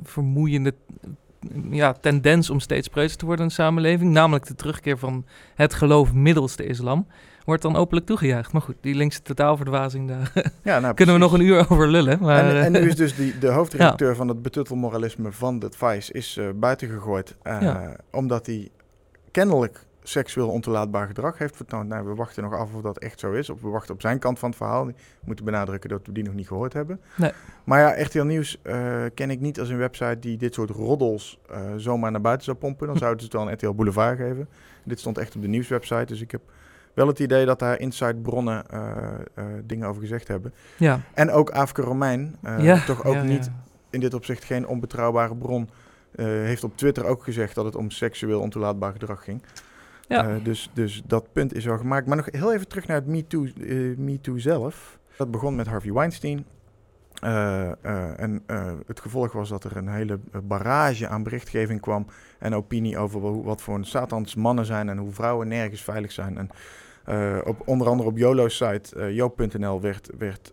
vermoeiende 0.03 0.73
ja, 1.69 1.93
tendens 1.93 2.49
om 2.49 2.59
steeds 2.59 2.87
preuts 2.87 3.15
te 3.15 3.25
worden 3.25 3.43
in 3.43 3.49
de 3.49 3.53
samenleving, 3.57 4.11
namelijk 4.11 4.45
de 4.45 4.55
terugkeer 4.55 4.97
van 4.97 5.25
het 5.55 5.73
geloof 5.73 6.13
middels 6.13 6.55
de 6.55 6.65
islam, 6.65 7.07
wordt 7.45 7.61
dan 7.61 7.75
openlijk 7.75 8.05
toegejuicht. 8.05 8.51
Maar 8.53 8.61
goed, 8.61 8.75
die 8.81 8.95
linkse 8.95 9.21
totaalverdwazing, 9.21 10.07
daar 10.07 10.51
Ja, 10.63 10.79
nou, 10.79 10.93
kunnen 10.93 11.15
we 11.15 11.21
nog 11.21 11.33
een 11.33 11.41
uur 11.41 11.65
over 11.71 11.87
lullen. 11.87 12.17
Maar, 12.21 12.49
En, 12.49 12.63
en 12.63 12.75
eh, 12.75 12.81
nu 12.81 12.87
is 12.87 12.95
dus 12.95 13.15
die, 13.15 13.37
de 13.37 13.47
hoofdredacteur 13.49 14.15
van 14.21 14.27
het 14.27 14.41
betuttelmoralisme 14.41 15.31
van 15.31 15.59
het 15.59 15.75
Vice 15.75 16.13
is 16.13 16.37
eh 16.37 16.45
buiten 16.55 16.89
gegooid. 16.89 17.35
eh, 17.41 17.61
Ja. 17.61 17.95
Omdat 18.11 18.45
hij 18.45 18.69
kennelijk 19.31 19.85
seksueel 20.05 20.49
ontoelaatbaar 20.49 21.07
gedrag 21.07 21.37
heeft 21.37 21.55
vertoond. 21.55 21.87
Nou, 21.87 22.05
we 22.07 22.15
wachten 22.15 22.43
nog 22.43 22.53
af 22.53 22.73
of 22.73 22.81
dat 22.81 22.97
echt 22.97 23.19
zo 23.19 23.31
is. 23.31 23.49
Of 23.49 23.61
we 23.61 23.67
wachten 23.69 23.93
op 23.93 24.01
zijn 24.01 24.19
kant 24.19 24.39
van 24.39 24.49
het 24.49 24.57
verhaal. 24.57 24.85
We 24.85 24.93
moeten 25.25 25.45
benadrukken 25.45 25.89
dat 25.89 26.01
we 26.05 26.11
die 26.11 26.23
nog 26.23 26.33
niet 26.33 26.47
gehoord 26.47 26.73
hebben. 26.73 26.99
Nee. 27.15 27.31
Maar 27.63 27.79
ja, 27.79 28.03
RTL 28.03 28.23
Nieuws 28.23 28.57
ken 29.13 29.29
ik 29.29 29.39
niet 29.39 29.59
als 29.59 29.69
een 29.69 29.77
website 29.77 30.19
die 30.19 30.37
dit 30.37 30.53
soort 30.53 30.69
roddels 30.69 31.39
zomaar 31.77 32.11
naar 32.11 32.21
buiten 32.21 32.45
zou 32.45 32.57
pompen. 32.57 32.87
Dan 32.87 32.97
zouden 32.97 33.19
ze 33.19 33.25
het 33.25 33.35
wel 33.35 33.47
een 33.47 33.53
RTL 33.53 33.71
Boulevard 33.75 34.17
geven. 34.17 34.47
Dit 34.83 34.99
stond 34.99 35.17
echt 35.17 35.35
op 35.35 35.41
de 35.41 35.47
nieuwswebsite. 35.47 36.05
Dus 36.05 36.21
ik 36.21 36.31
heb 36.31 36.41
wel 36.93 37.07
het 37.07 37.19
idee 37.19 37.45
dat 37.45 37.59
daar 37.59 37.79
inside 37.79 38.15
bronnen 38.15 38.69
eh, 38.69 38.79
eh, 39.33 39.45
dingen 39.63 39.87
over 39.87 40.01
gezegd 40.01 40.27
hebben. 40.27 40.53
ja. 40.77 40.99
En 41.13 41.31
ook 41.31 41.49
Afke 41.49 41.81
Romein, 41.81 42.35
eh, 42.41 42.63
ja, 42.63 42.85
toch 42.85 43.03
ook 43.05 43.13
ja, 43.13 43.23
niet 43.23 43.51
in 43.89 43.99
dit 43.99 44.13
opzicht 44.13 44.43
geen 44.43 44.67
onbetrouwbare 44.67 45.35
bron, 45.35 45.69
heeft 46.15 46.63
op 46.63 46.77
Twitter 46.77 47.05
ook 47.05 47.23
gezegd 47.23 47.55
dat 47.55 47.65
het 47.65 47.75
om 47.75 47.91
seksueel 47.91 48.39
ontoelaatbaar 48.39 48.91
gedrag 48.91 49.23
ging. 49.23 49.43
Ja. 50.07 50.39
Dus, 50.43 50.69
dus 50.73 51.01
dat 51.05 51.31
punt 51.31 51.53
is 51.53 51.65
wel 51.65 51.77
gemaakt. 51.77 52.07
Maar 52.07 52.17
nog 52.17 52.27
heel 52.31 52.53
even 52.53 52.67
terug 52.67 52.87
naar 52.87 52.97
het 52.97 53.07
MeToo, 53.07 53.45
eh 53.45 53.97
MeToo 53.97 54.37
zelf. 54.37 54.99
Dat 55.17 55.31
begon 55.31 55.55
met 55.55 55.67
Harvey 55.67 55.93
Weinstein. 55.93 56.45
Eh, 57.23 57.71
eh, 57.71 58.19
en 58.19 58.43
eh, 58.45 58.71
het 58.87 58.99
gevolg 58.99 59.31
was 59.31 59.49
dat 59.49 59.63
er 59.63 59.77
een 59.77 59.87
hele 59.87 60.19
barrage 60.43 61.07
aan 61.07 61.23
berichtgeving 61.23 61.81
kwam 61.81 62.05
en 62.39 62.55
opinie 62.55 62.97
over 62.97 63.43
wat 63.43 63.61
voor 63.61 63.75
een 63.75 63.85
satans 63.85 64.35
mannen 64.35 64.65
zijn 64.65 64.89
en 64.89 64.97
hoe 64.97 65.11
vrouwen 65.11 65.47
nergens 65.47 65.81
veilig 65.83 66.11
zijn. 66.11 66.37
En 66.37 66.49
op, 67.45 67.67
onder 67.67 67.87
andere 67.87 68.09
op 68.09 68.17
YOLO's 68.17 68.57
site, 68.57 69.13
joop.nl, 69.13 69.81
werd, 69.81 70.09
werd 70.17 70.51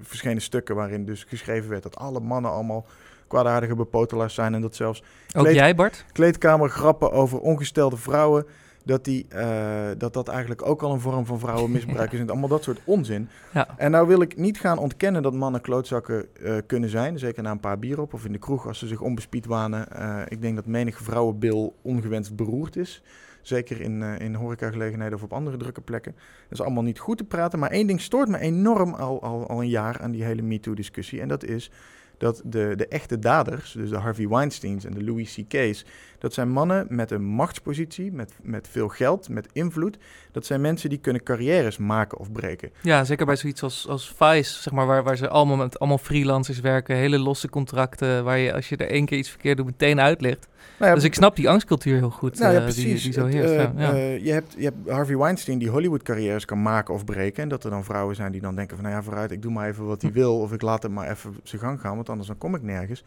verschenen 0.00 0.42
stukken 0.42 0.74
waarin 0.74 1.04
dus 1.04 1.24
geschreven 1.24 1.70
werd 1.70 1.82
dat 1.82 1.96
alle 1.96 2.20
mannen 2.20 2.50
allemaal 2.50 2.86
kwaadaardige 3.28 3.74
bepotelaars 3.74 4.34
zijn 4.34 4.54
en 4.54 4.60
dat 4.60 4.74
zelfs 4.74 5.02
Ook 5.36 5.42
Kleed- 5.42 5.54
jij, 5.54 5.74
Bart? 5.74 6.04
kleedkamergrappen 6.12 7.12
over 7.12 7.38
ongestelde 7.38 7.96
vrouwen, 7.96 8.46
dat, 8.84 9.04
die, 9.04 9.26
eh, 9.28 9.88
dat 9.98 10.12
dat 10.12 10.28
eigenlijk 10.28 10.66
ook 10.66 10.82
al 10.82 10.92
een 10.92 11.00
vorm 11.00 11.26
van 11.26 11.38
vrouwenmisbruik 11.38 12.12
is 12.12 12.20
en 12.20 12.30
allemaal 12.30 12.48
dat 12.48 12.62
soort 12.62 12.80
onzin. 12.84 13.28
Ja. 13.52 13.68
En 13.76 13.90
nou 13.90 14.06
wil 14.06 14.20
ik 14.20 14.36
niet 14.36 14.60
gaan 14.60 14.78
ontkennen 14.78 15.22
dat 15.22 15.34
mannen 15.34 15.60
klootzakken 15.60 16.26
eh, 16.34 16.56
kunnen 16.66 16.88
zijn, 16.88 17.18
zeker 17.18 17.42
na 17.42 17.50
een 17.50 17.60
paar 17.60 17.78
bier 17.78 18.00
op 18.00 18.14
of 18.14 18.24
in 18.24 18.32
de 18.32 18.38
kroeg 18.38 18.66
als 18.66 18.78
ze 18.78 18.86
zich 18.86 19.00
onbespied 19.00 19.46
wanen. 19.46 19.90
Eh, 19.90 20.20
ik 20.28 20.40
denk 20.40 20.54
dat 20.54 20.66
menig 20.66 20.98
vrouwenbil 20.98 21.74
ongewenst 21.82 22.36
beroerd 22.36 22.76
is. 22.76 23.02
Zeker 23.42 23.80
in, 23.80 24.02
in 24.02 24.34
horecagelegenheden 24.34 25.14
of 25.14 25.22
op 25.22 25.32
andere 25.32 25.56
drukke 25.56 25.80
plekken. 25.80 26.12
Dat 26.48 26.58
is 26.58 26.60
allemaal 26.60 26.82
niet 26.82 26.98
goed 26.98 27.18
te 27.18 27.24
praten. 27.24 27.58
Maar 27.58 27.70
één 27.70 27.86
ding 27.86 28.00
stoort 28.00 28.28
me 28.28 28.38
enorm 28.38 28.94
al, 28.94 29.22
al, 29.22 29.48
al 29.48 29.60
een 29.60 29.68
jaar 29.68 30.00
aan 30.00 30.10
die 30.10 30.24
hele 30.24 30.42
MeToo-discussie. 30.42 31.20
En 31.20 31.28
dat 31.28 31.44
is 31.44 31.70
dat 32.18 32.42
de, 32.44 32.72
de 32.76 32.88
echte 32.88 33.18
daders, 33.18 33.72
dus 33.72 33.90
de 33.90 33.96
Harvey 33.96 34.28
Weinsteins 34.28 34.84
en 34.84 34.94
de 34.94 35.04
Louis 35.04 35.34
C.K.'s... 35.34 35.84
dat 36.18 36.34
zijn 36.34 36.48
mannen 36.48 36.86
met 36.88 37.10
een 37.10 37.24
machtspositie, 37.24 38.12
met, 38.12 38.32
met 38.42 38.68
veel 38.68 38.88
geld, 38.88 39.28
met 39.28 39.48
invloed. 39.52 39.98
Dat 40.32 40.46
zijn 40.46 40.60
mensen 40.60 40.88
die 40.88 40.98
kunnen 40.98 41.22
carrières 41.22 41.76
maken 41.76 42.18
of 42.18 42.32
breken. 42.32 42.70
Ja, 42.82 43.04
zeker 43.04 43.26
bij 43.26 43.36
zoiets 43.36 43.62
als, 43.62 43.88
als 43.88 44.14
Vice, 44.16 44.62
zeg 44.62 44.72
maar, 44.72 44.86
waar, 44.86 45.02
waar 45.02 45.16
ze 45.16 45.28
allemaal 45.28 45.56
met 45.56 45.78
allemaal 45.78 45.98
freelancers 45.98 46.60
werken, 46.60 46.96
hele 46.96 47.18
losse 47.18 47.48
contracten, 47.48 48.24
waar 48.24 48.38
je 48.38 48.52
als 48.52 48.68
je 48.68 48.76
er 48.76 48.90
één 48.90 49.06
keer 49.06 49.18
iets 49.18 49.30
verkeerd 49.30 49.56
doet 49.56 49.66
meteen 49.66 50.00
uitlicht. 50.00 50.48
Nou 50.78 50.88
ja, 50.90 50.94
dus 50.94 51.04
ik 51.04 51.14
snap 51.14 51.36
die 51.36 51.48
angstcultuur 51.48 51.96
heel 51.96 52.10
goed, 52.10 52.38
Nou 52.38 52.54
ja, 52.54 52.60
precies. 52.60 53.02
die 53.02 53.12
zo 53.12 53.26
heerst. 53.26 53.54
ja, 53.76 53.94
je, 53.94 54.32
hebt, 54.32 54.54
je 54.56 54.64
hebt 54.64 54.88
Harvey 54.88 55.16
Weinstein 55.16 55.58
die 55.58 55.68
Hollywood-carrières 55.70 56.44
kan 56.44 56.62
maken 56.62 56.94
of 56.94 57.04
breken. 57.04 57.42
En 57.42 57.48
dat 57.48 57.64
er 57.64 57.70
dan 57.70 57.84
vrouwen 57.84 58.14
zijn 58.16 58.32
die 58.32 58.40
dan 58.40 58.54
denken 58.54 58.76
van... 58.76 58.84
nou 58.84 58.96
ja, 58.96 59.02
vooruit, 59.02 59.30
ik 59.30 59.42
doe 59.42 59.52
maar 59.52 59.68
even 59.68 59.86
wat 59.86 60.02
hij 60.02 60.10
Hm. 60.10 60.16
wil... 60.16 60.38
of 60.40 60.52
ik 60.52 60.62
laat 60.62 60.82
hem 60.82 60.92
maar 60.92 61.10
even 61.10 61.36
zijn 61.42 61.60
gang 61.62 61.80
gaan, 61.80 61.94
want 61.94 62.08
anders 62.08 62.28
dan 62.28 62.38
kom 62.38 62.54
ik 62.54 62.62
nergens. 62.62 63.04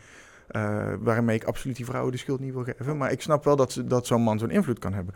Eh, 0.48 0.78
waarmee 1.00 1.36
ik 1.36 1.44
absoluut 1.44 1.76
die 1.76 1.86
vrouwen 1.86 2.12
de 2.12 2.18
schuld 2.18 2.40
niet 2.40 2.54
wil 2.54 2.64
geven. 2.64 2.98
Maar 2.98 3.12
ik 3.12 3.22
snap 3.22 3.44
wel 3.44 3.56
dat, 3.56 3.72
ze, 3.72 3.84
dat 3.88 4.08
zo'n 4.08 4.22
man 4.22 4.40
zo'n 4.40 4.50
invloed 4.52 4.80
kan 4.80 4.94
hebben. 4.94 5.14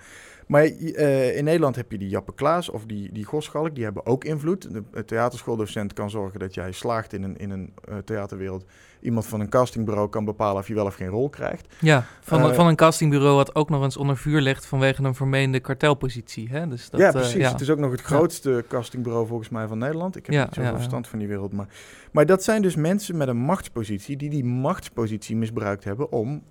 Maar 0.52 0.64
eh, 0.64 1.38
in 1.38 1.44
Nederland 1.44 1.76
heb 1.76 1.92
je 1.92 1.98
die 1.98 2.10
Jappe 2.10 2.34
Klaas 2.34 2.70
of 2.70 2.86
die, 2.86 3.12
die 3.12 3.24
Goschalk. 3.24 3.76
Die 3.76 3.84
hebben 3.84 4.06
ook 4.06 4.24
invloed. 4.24 4.74
De, 4.74 4.84
de 4.92 5.06
theaterschooldocent 5.06 5.94
kan 5.94 6.10
zorgen 6.10 6.40
dat 6.40 6.54
jij 6.54 6.72
slaagt 6.72 7.14
in 7.14 7.24
een, 7.24 7.38
in 7.38 7.50
een 7.50 7.74
eh, 7.84 7.98
theaterwereld. 7.98 8.66
Iemand 9.02 9.26
van 9.26 9.40
een 9.40 9.50
castingbureau 9.50 10.10
kan 10.10 10.26
bepalen 10.26 10.62
of 10.62 10.68
je 10.68 10.74
wel 10.74 10.86
of 10.86 10.96
geen 10.96 11.08
rol 11.08 11.30
krijgt. 11.30 11.76
ja, 11.80 12.06
van, 12.22 12.42
eh, 12.42 12.54
van 12.54 12.68
een 12.68 12.76
castingbureau 12.76 13.36
wat 13.36 13.56
ook 13.56 13.70
nog 13.70 13.84
eens 13.84 13.98
onder 13.98 14.18
vuur 14.18 14.42
ligt 14.42 14.66
vanwege 14.66 15.04
een 15.04 15.16
vermeende 15.16 15.60
kartelpositie. 15.60 16.50
Hè? 16.50 16.68
Dus 16.68 16.90
dat, 16.90 17.00
ja, 17.00 17.12
precies. 17.12 17.34
ja. 17.34 17.52
Het 17.52 17.62
is 17.62 17.70
ook 17.70 17.80
nog 17.80 17.92
het 17.92 18.02
grootste 18.02 18.66
castingbureau 18.68 19.28
volgens 19.28 19.50
mij 19.50 19.68
van 19.68 19.78
Nederland. 19.78 20.16
Ik 20.16 20.26
heb 20.26 20.36
Ja, 20.36 20.44
niet 20.44 20.54
zoveel 20.54 20.76
verstand 20.76 21.08
van 21.08 21.20
die 21.20 21.28
wereld. 21.28 21.54
Maar, 21.54 21.68
maar 22.12 22.26
dat 22.26 22.44
zijn 22.44 22.62
dus 22.62 22.76
mensen 22.76 23.18
met 23.18 23.28
een 23.28 23.38
machtspositie 23.38 24.18
die 24.18 24.30
die 24.30 24.46
machtspositie 24.46 25.36
misbruikt 25.36 25.84
hebben 25.84 26.12
om 26.12 26.44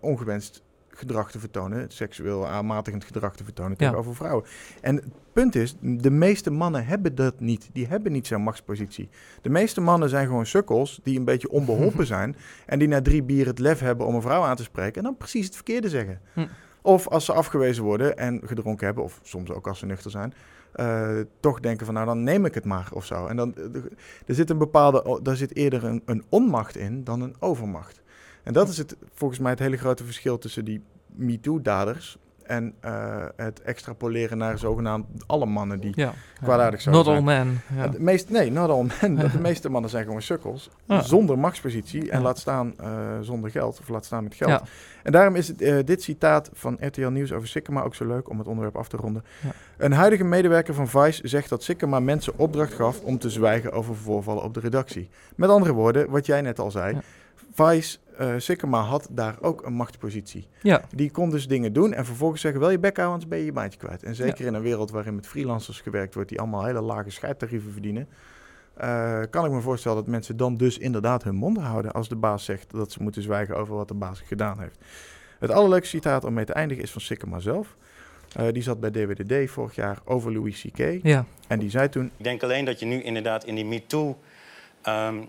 ongewenst 0.00 0.64
gedrag 0.96 1.30
te 1.30 1.38
vertonen, 1.38 1.84
seksueel 1.88 2.46
aanmatigend 2.46 3.04
gedrag 3.04 3.36
te 3.36 3.44
vertonen 3.44 3.70
Ja. 3.70 3.76
tegenover 3.76 4.14
vrouwen. 4.14 4.44
En 4.80 4.96
het 4.96 5.04
punt 5.32 5.54
is, 5.54 5.76
de 5.80 6.10
meeste 6.10 6.50
mannen 6.50 6.86
hebben 6.86 7.14
dat 7.14 7.40
niet. 7.40 7.68
Die 7.72 7.86
hebben 7.86 8.12
niet 8.12 8.26
zo'n 8.26 8.42
machtspositie. 8.42 9.08
De 9.42 9.50
meeste 9.50 9.80
mannen 9.80 10.08
zijn 10.08 10.26
gewoon 10.26 10.46
sukkels 10.46 11.00
die 11.02 11.18
een 11.18 11.24
beetje 11.24 11.50
onbeholpen 11.50 12.06
zijn 12.16 12.36
en 12.66 12.78
die 12.78 12.88
na 12.88 13.02
drie 13.02 13.22
bier 13.22 13.46
het 13.46 13.58
lef 13.58 13.80
hebben 13.80 14.06
om 14.06 14.14
een 14.14 14.22
vrouw 14.22 14.42
aan 14.42 14.56
te 14.56 14.62
spreken 14.62 14.96
en 14.96 15.02
dan 15.02 15.16
precies 15.16 15.46
het 15.46 15.54
verkeerde 15.54 15.88
zeggen. 15.88 16.20
Hm. 16.32 16.46
Of 16.82 17.08
als 17.08 17.24
ze 17.24 17.32
afgewezen 17.32 17.84
worden 17.84 18.16
en 18.16 18.40
gedronken 18.44 18.86
hebben, 18.86 19.04
of 19.04 19.20
soms 19.22 19.50
ook 19.50 19.66
als 19.66 19.78
ze 19.78 19.86
nuchter 19.86 20.10
zijn, 20.10 20.34
uh, 20.76 21.08
toch 21.40 21.60
denken 21.60 21.86
van 21.86 21.94
nou 21.94 22.06
dan 22.06 22.22
neem 22.22 22.44
ik 22.44 22.54
het 22.54 22.64
maar 22.64 22.88
of 22.92 23.04
zo. 23.04 23.26
En 23.26 23.36
dan 23.36 23.54
er 24.26 24.34
zit 24.34 24.50
een 24.50 24.58
bepaalde, 24.58 25.20
daar 25.22 25.36
zit 25.36 25.56
eerder 25.56 25.84
een, 25.84 26.02
een 26.04 26.24
onmacht 26.28 26.76
in 26.76 27.04
dan 27.04 27.20
een 27.20 27.36
overmacht. 27.38 28.02
En 28.46 28.52
dat 28.52 28.68
is 28.68 28.78
het, 28.78 28.96
volgens 29.14 29.40
mij 29.40 29.50
het 29.50 29.60
hele 29.60 29.76
grote 29.76 30.04
verschil 30.04 30.38
tussen 30.38 30.64
die 30.64 30.82
MeToo-daders 31.06 32.18
en 32.42 32.74
uh, 32.84 33.24
het 33.36 33.62
extrapoleren 33.62 34.38
naar 34.38 34.58
zogenaamd 34.58 35.06
alle 35.26 35.46
mannen 35.46 35.80
die 35.80 35.92
ja, 35.94 36.12
kwaadaardig 36.42 36.80
zijn. 36.80 36.94
Not 36.94 37.06
all 37.06 37.20
men. 37.20 37.60
Ja. 37.76 37.88
De 37.88 38.00
meest, 38.00 38.30
nee, 38.30 38.50
not 38.50 38.70
all 38.70 38.86
men. 39.00 39.14
de 39.32 39.38
meeste 39.40 39.68
mannen 39.68 39.90
zijn 39.90 40.04
gewoon 40.04 40.22
sukkels. 40.22 40.70
Zonder 40.86 41.38
machtspositie 41.38 42.10
en 42.10 42.22
laat 42.22 42.38
staan 42.38 42.74
uh, 42.80 42.86
zonder 43.20 43.50
geld. 43.50 43.78
Of 43.80 43.88
laat 43.88 44.04
staan 44.04 44.22
met 44.22 44.34
geld. 44.34 44.62
En 45.02 45.12
daarom 45.12 45.36
is 45.36 45.48
het, 45.48 45.62
uh, 45.62 45.78
dit 45.84 46.02
citaat 46.02 46.50
van 46.52 46.76
RTL 46.80 47.08
Nieuws 47.08 47.32
over 47.32 47.48
Sikkema 47.48 47.82
ook 47.82 47.94
zo 47.94 48.06
leuk 48.06 48.28
om 48.28 48.38
het 48.38 48.46
onderwerp 48.46 48.76
af 48.76 48.88
te 48.88 48.96
ronden. 48.96 49.24
Een 49.76 49.92
huidige 49.92 50.24
medewerker 50.24 50.74
van 50.74 50.88
Vice 50.88 51.28
zegt 51.28 51.48
dat 51.48 51.62
Sikkema 51.62 52.00
mensen 52.00 52.32
opdracht 52.36 52.72
gaf 52.72 53.00
om 53.00 53.18
te 53.18 53.30
zwijgen 53.30 53.72
over 53.72 53.96
voorvallen 53.96 54.42
op 54.42 54.54
de 54.54 54.60
redactie. 54.60 55.08
Met 55.36 55.50
andere 55.50 55.72
woorden, 55.72 56.10
wat 56.10 56.26
jij 56.26 56.40
net 56.40 56.58
al 56.58 56.70
zei. 56.70 56.98
Vice 57.52 57.98
uh, 58.20 58.34
Sikkema 58.36 58.80
had 58.80 59.08
daar 59.10 59.36
ook 59.40 59.66
een 59.66 59.72
machtspositie. 59.72 60.48
Ja. 60.62 60.82
Die 60.94 61.10
kon 61.10 61.30
dus 61.30 61.48
dingen 61.48 61.72
doen 61.72 61.92
en 61.92 62.04
vervolgens 62.04 62.40
zeggen, 62.40 62.60
wel 62.60 62.70
je 62.70 62.78
bek 62.78 62.96
houden, 62.96 63.14
anders 63.14 63.30
ben 63.30 63.38
je 63.38 63.44
je 63.44 63.52
baantje 63.52 63.78
kwijt. 63.78 64.02
En 64.02 64.14
zeker 64.14 64.46
in 64.46 64.54
een 64.54 64.62
wereld 64.62 64.90
waarin 64.90 65.14
met 65.14 65.26
freelancers 65.26 65.80
gewerkt 65.80 66.14
wordt, 66.14 66.28
die 66.28 66.40
allemaal 66.40 66.64
hele 66.64 66.80
lage 66.80 67.10
scheidtarieven 67.10 67.72
verdienen, 67.72 68.08
uh, 68.80 69.20
kan 69.30 69.44
ik 69.44 69.50
me 69.50 69.60
voorstellen 69.60 69.96
dat 69.96 70.06
mensen 70.06 70.36
dan 70.36 70.56
dus 70.56 70.78
inderdaad 70.78 71.22
hun 71.22 71.34
mond 71.34 71.58
houden 71.58 71.92
als 71.92 72.08
de 72.08 72.16
baas 72.16 72.44
zegt 72.44 72.70
dat 72.70 72.92
ze 72.92 73.02
moeten 73.02 73.22
zwijgen 73.22 73.56
over 73.56 73.74
wat 73.74 73.88
de 73.88 73.94
baas 73.94 74.20
gedaan 74.20 74.60
heeft. 74.60 74.78
Het 75.38 75.50
allerleukste 75.50 75.96
citaat 75.96 76.24
om 76.24 76.32
mee 76.32 76.44
te 76.44 76.52
eindigen 76.52 76.82
is 76.82 76.90
van 76.90 77.00
Sikkema 77.00 77.38
zelf. 77.38 77.76
Uh, 78.40 78.46
die 78.52 78.62
zat 78.62 78.80
bij 78.80 78.90
DWDD 78.90 79.50
vorig 79.50 79.74
jaar 79.74 79.98
over 80.04 80.32
Louis 80.32 80.60
C.K. 80.60 80.98
Ja. 81.02 81.24
En 81.46 81.58
die 81.58 81.70
zei 81.70 81.88
toen... 81.88 82.10
Ik 82.16 82.24
denk 82.24 82.42
alleen 82.42 82.64
dat 82.64 82.80
je 82.80 82.86
nu 82.86 83.02
inderdaad 83.02 83.44
in 83.44 83.54
die 83.54 83.64
MeToo... 83.64 84.18
Um, 84.88 85.28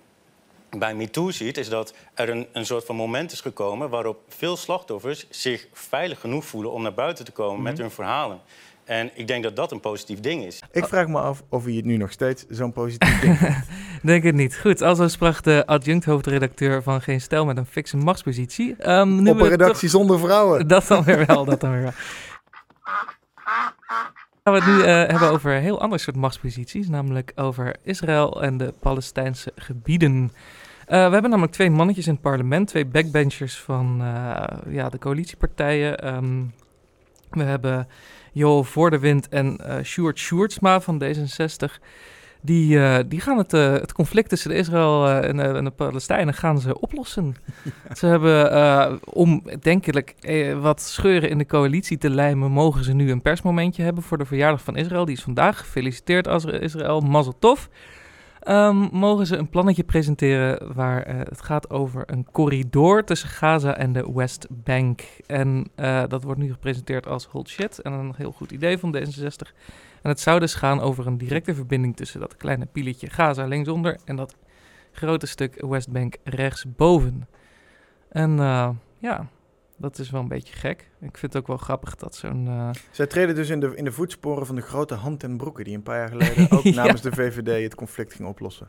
bij 0.69 0.95
MeToo 0.95 1.31
ziet, 1.31 1.57
is 1.57 1.69
dat 1.69 1.93
er 2.13 2.29
een, 2.29 2.47
een 2.53 2.65
soort 2.65 2.86
van 2.86 2.95
moment 2.95 3.31
is 3.31 3.41
gekomen 3.41 3.89
waarop 3.89 4.19
veel 4.27 4.57
slachtoffers 4.57 5.25
zich 5.29 5.67
veilig 5.74 6.19
genoeg 6.19 6.45
voelen 6.45 6.71
om 6.71 6.81
naar 6.81 6.93
buiten 6.93 7.25
te 7.25 7.31
komen 7.31 7.62
met 7.62 7.74
mhm. 7.74 7.81
hun 7.81 7.91
verhalen. 7.91 8.39
En 8.88 9.09
ik 9.13 9.27
denk 9.27 9.43
dat 9.43 9.55
dat 9.55 9.71
een 9.71 9.79
positief 9.79 10.19
ding 10.19 10.45
is. 10.45 10.59
Ik 10.71 10.86
vraag 10.86 11.07
me 11.07 11.19
af 11.19 11.43
of 11.50 11.63
hij 11.63 11.74
het 11.74 11.86
nu 11.86 11.97
nog 11.97 12.12
steeds 12.12 12.45
zo'n 12.50 12.74
positief 12.74 13.19
ding 13.19 13.38
vindt. 13.39 13.67
denk 14.03 14.24
het 14.24 14.36
niet. 14.36 14.57
Goed, 14.57 14.81
als 14.81 15.12
sprak 15.12 15.43
de 15.43 15.63
adjunct-hoofdredacteur 15.65 16.83
van 16.83 17.01
Geen 17.01 17.21
Stijl 17.21 17.45
met 17.45 17.57
een 17.57 17.65
fikse 17.65 17.97
machtspositie. 17.97 18.89
Um, 18.91 19.21
nu 19.21 19.29
Op 19.29 19.39
een 19.39 19.50
redactie 19.50 19.89
zonder 19.89 20.19
vrouwen. 20.19 20.67
Dat 20.77 20.88
dan 20.88 21.03
weer 21.03 21.25
wel, 21.25 21.45
dat 21.45 21.62
dan 21.62 21.71
weer 21.71 21.81
wel. 21.81 21.93
Gaan 24.43 24.53
we 24.53 24.63
het 24.63 24.65
nu 24.65 24.77
uh, 24.77 24.86
hebben 24.86 25.29
over 25.29 25.55
een 25.55 25.62
heel 25.62 25.81
ander 25.81 26.00
soort 26.00 26.15
machtsposities, 26.15 26.88
namelijk 26.88 27.31
over 27.36 27.75
Israël 27.83 28.41
en 28.41 28.57
de 28.57 28.74
Palestijnse 28.79 29.51
gebieden. 29.55 30.31
Uh, 30.88 30.94
we 30.94 31.12
hebben 31.12 31.29
namelijk 31.29 31.53
twee 31.53 31.70
mannetjes 31.70 32.08
in 32.08 32.13
het 32.13 32.22
parlement, 32.22 32.67
twee 32.67 32.86
backbenchers 32.86 33.60
van 33.60 33.98
uh, 34.01 34.44
ja, 34.70 34.89
de 34.89 35.00
coalitiepartijen. 35.00 36.15
Um, 36.15 36.53
we 37.29 37.44
hebben 37.44 37.88
Jo 38.32 38.63
Voordewind 38.63 39.29
en 39.29 39.58
uh, 39.62 39.75
Sjoerd 39.84 40.20
Sjoerdsma 40.20 40.82
van 40.82 41.03
D66. 41.03 41.82
Die, 42.41 42.77
uh, 42.77 42.98
die 43.08 43.22
gaan 43.22 43.38
het, 43.38 43.53
uh, 43.53 43.72
het 43.72 43.94
conflict 43.94 44.29
tussen 44.29 44.51
Israël 44.51 45.08
en, 45.08 45.39
en, 45.39 45.63
de 45.63 45.72
Palestijnen 45.72 46.34
gaan 46.34 46.60
ze 46.60 46.79
oplossen. 46.79 47.36
Ze 47.98 48.06
hebben, 48.06 49.00
om 49.13 49.44
denkelijk 49.62 50.15
wat 50.62 50.82
scheuren 50.82 51.29
in 51.29 51.38
de 51.38 51.46
coalitie 51.46 51.98
te 51.98 52.10
lijmen, 52.10 52.51
mogen 52.51 52.84
ze 52.84 52.94
nu 52.94 53.12
een 53.12 53.22
persmomentje 53.22 53.84
hebben 53.84 54.03
voor 54.03 54.17
de 54.17 54.25
verjaardag 54.25 54.62
van 54.62 54.75
Israël. 54.75 55.06
Die 55.06 55.15
is 55.15 55.24
vandaag. 55.24 55.60
Gefeliciteerd 55.60 56.46
Israël, 56.46 57.00
mazel 57.00 57.36
tov. 57.39 57.67
Um, 58.49 58.89
mogen 58.91 59.25
ze 59.25 59.37
een 59.37 59.49
plannetje 59.49 59.83
presenteren 59.83 60.73
waar 60.73 61.07
uh, 61.09 61.19
het 61.19 61.41
gaat 61.41 61.69
over 61.69 62.03
een 62.05 62.27
corridor 62.31 63.03
tussen 63.03 63.29
Gaza 63.29 63.77
en 63.77 63.93
de 63.93 64.11
Westbank. 64.13 65.01
En 65.25 65.67
uh, 65.75 66.03
dat 66.07 66.23
wordt 66.23 66.39
nu 66.39 66.51
gepresenteerd 66.51 67.07
als 67.07 67.25
hold 67.25 67.49
shit 67.49 67.79
en 67.81 67.93
een 67.93 68.13
heel 68.17 68.31
goed 68.31 68.51
idee 68.51 68.77
van 68.77 68.95
D66. 68.95 69.55
En 70.01 70.09
het 70.09 70.19
zou 70.19 70.39
dus 70.39 70.53
gaan 70.53 70.79
over 70.79 71.07
een 71.07 71.17
directe 71.17 71.55
verbinding 71.55 71.95
tussen 71.95 72.19
dat 72.19 72.37
kleine 72.37 72.65
pieletje 72.65 73.09
Gaza 73.09 73.45
linksonder 73.45 73.99
en 74.05 74.15
dat 74.15 74.35
grote 74.91 75.27
stuk 75.27 75.65
Westbank 75.65 76.15
rechtsboven. 76.23 77.27
En 78.09 78.31
uh, 78.31 78.69
ja, 78.99 79.27
dat 79.77 80.00
is 80.00 80.10
wel 80.10 80.22
een 80.22 80.27
beetje 80.27 80.53
gek. 80.53 80.89
Ik 81.00 81.17
vind 81.17 81.34
het 81.34 81.41
ook 81.41 81.48
wel 81.48 81.57
grappig 81.57 81.96
dat 81.96 82.15
zo'n... 82.15 82.46
Uh... 82.46 82.69
Zij 82.91 83.07
treden 83.07 83.36
dus 83.36 83.50
in 83.50 83.60
de, 83.60 83.75
in 83.75 83.84
de 83.84 83.91
voetsporen 83.91 84.46
van 84.46 84.55
de 84.55 84.62
grote 84.62 84.93
hand 84.93 85.24
en 85.24 85.38
broeken... 85.38 85.63
die 85.63 85.75
een 85.75 85.84
paar 85.84 85.98
jaar 85.98 86.07
geleden 86.07 86.51
ook 86.57 86.63
namens 86.63 87.01
de 87.01 87.12
VVD 87.12 87.63
het 87.63 87.75
conflict 87.75 88.13
ging 88.13 88.27
oplossen. 88.27 88.67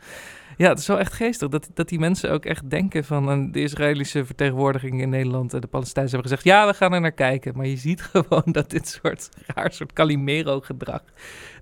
Ja, 0.57 0.69
het 0.69 0.79
is 0.79 0.87
wel 0.87 0.99
echt 0.99 1.13
geestig 1.13 1.49
dat, 1.49 1.69
dat 1.75 1.89
die 1.89 1.99
mensen 1.99 2.31
ook 2.31 2.45
echt 2.45 2.71
denken 2.71 3.05
van... 3.05 3.53
de 3.53 3.61
Israëlische 3.61 4.25
vertegenwoordiging 4.25 5.01
in 5.01 5.09
Nederland 5.09 5.55
en 5.55 5.61
de 5.61 5.67
Palestijnen 5.67 6.13
hebben 6.13 6.31
gezegd... 6.31 6.49
ja, 6.49 6.67
we 6.67 6.75
gaan 6.75 6.93
er 6.93 7.01
naar 7.01 7.13
kijken. 7.13 7.57
Maar 7.57 7.67
je 7.67 7.77
ziet 7.77 8.03
gewoon 8.13 8.43
dat 8.45 8.71
dit 8.71 8.89
soort 8.89 9.29
raar 9.47 9.73
soort 9.73 9.93
Calimero-gedrag... 9.93 11.03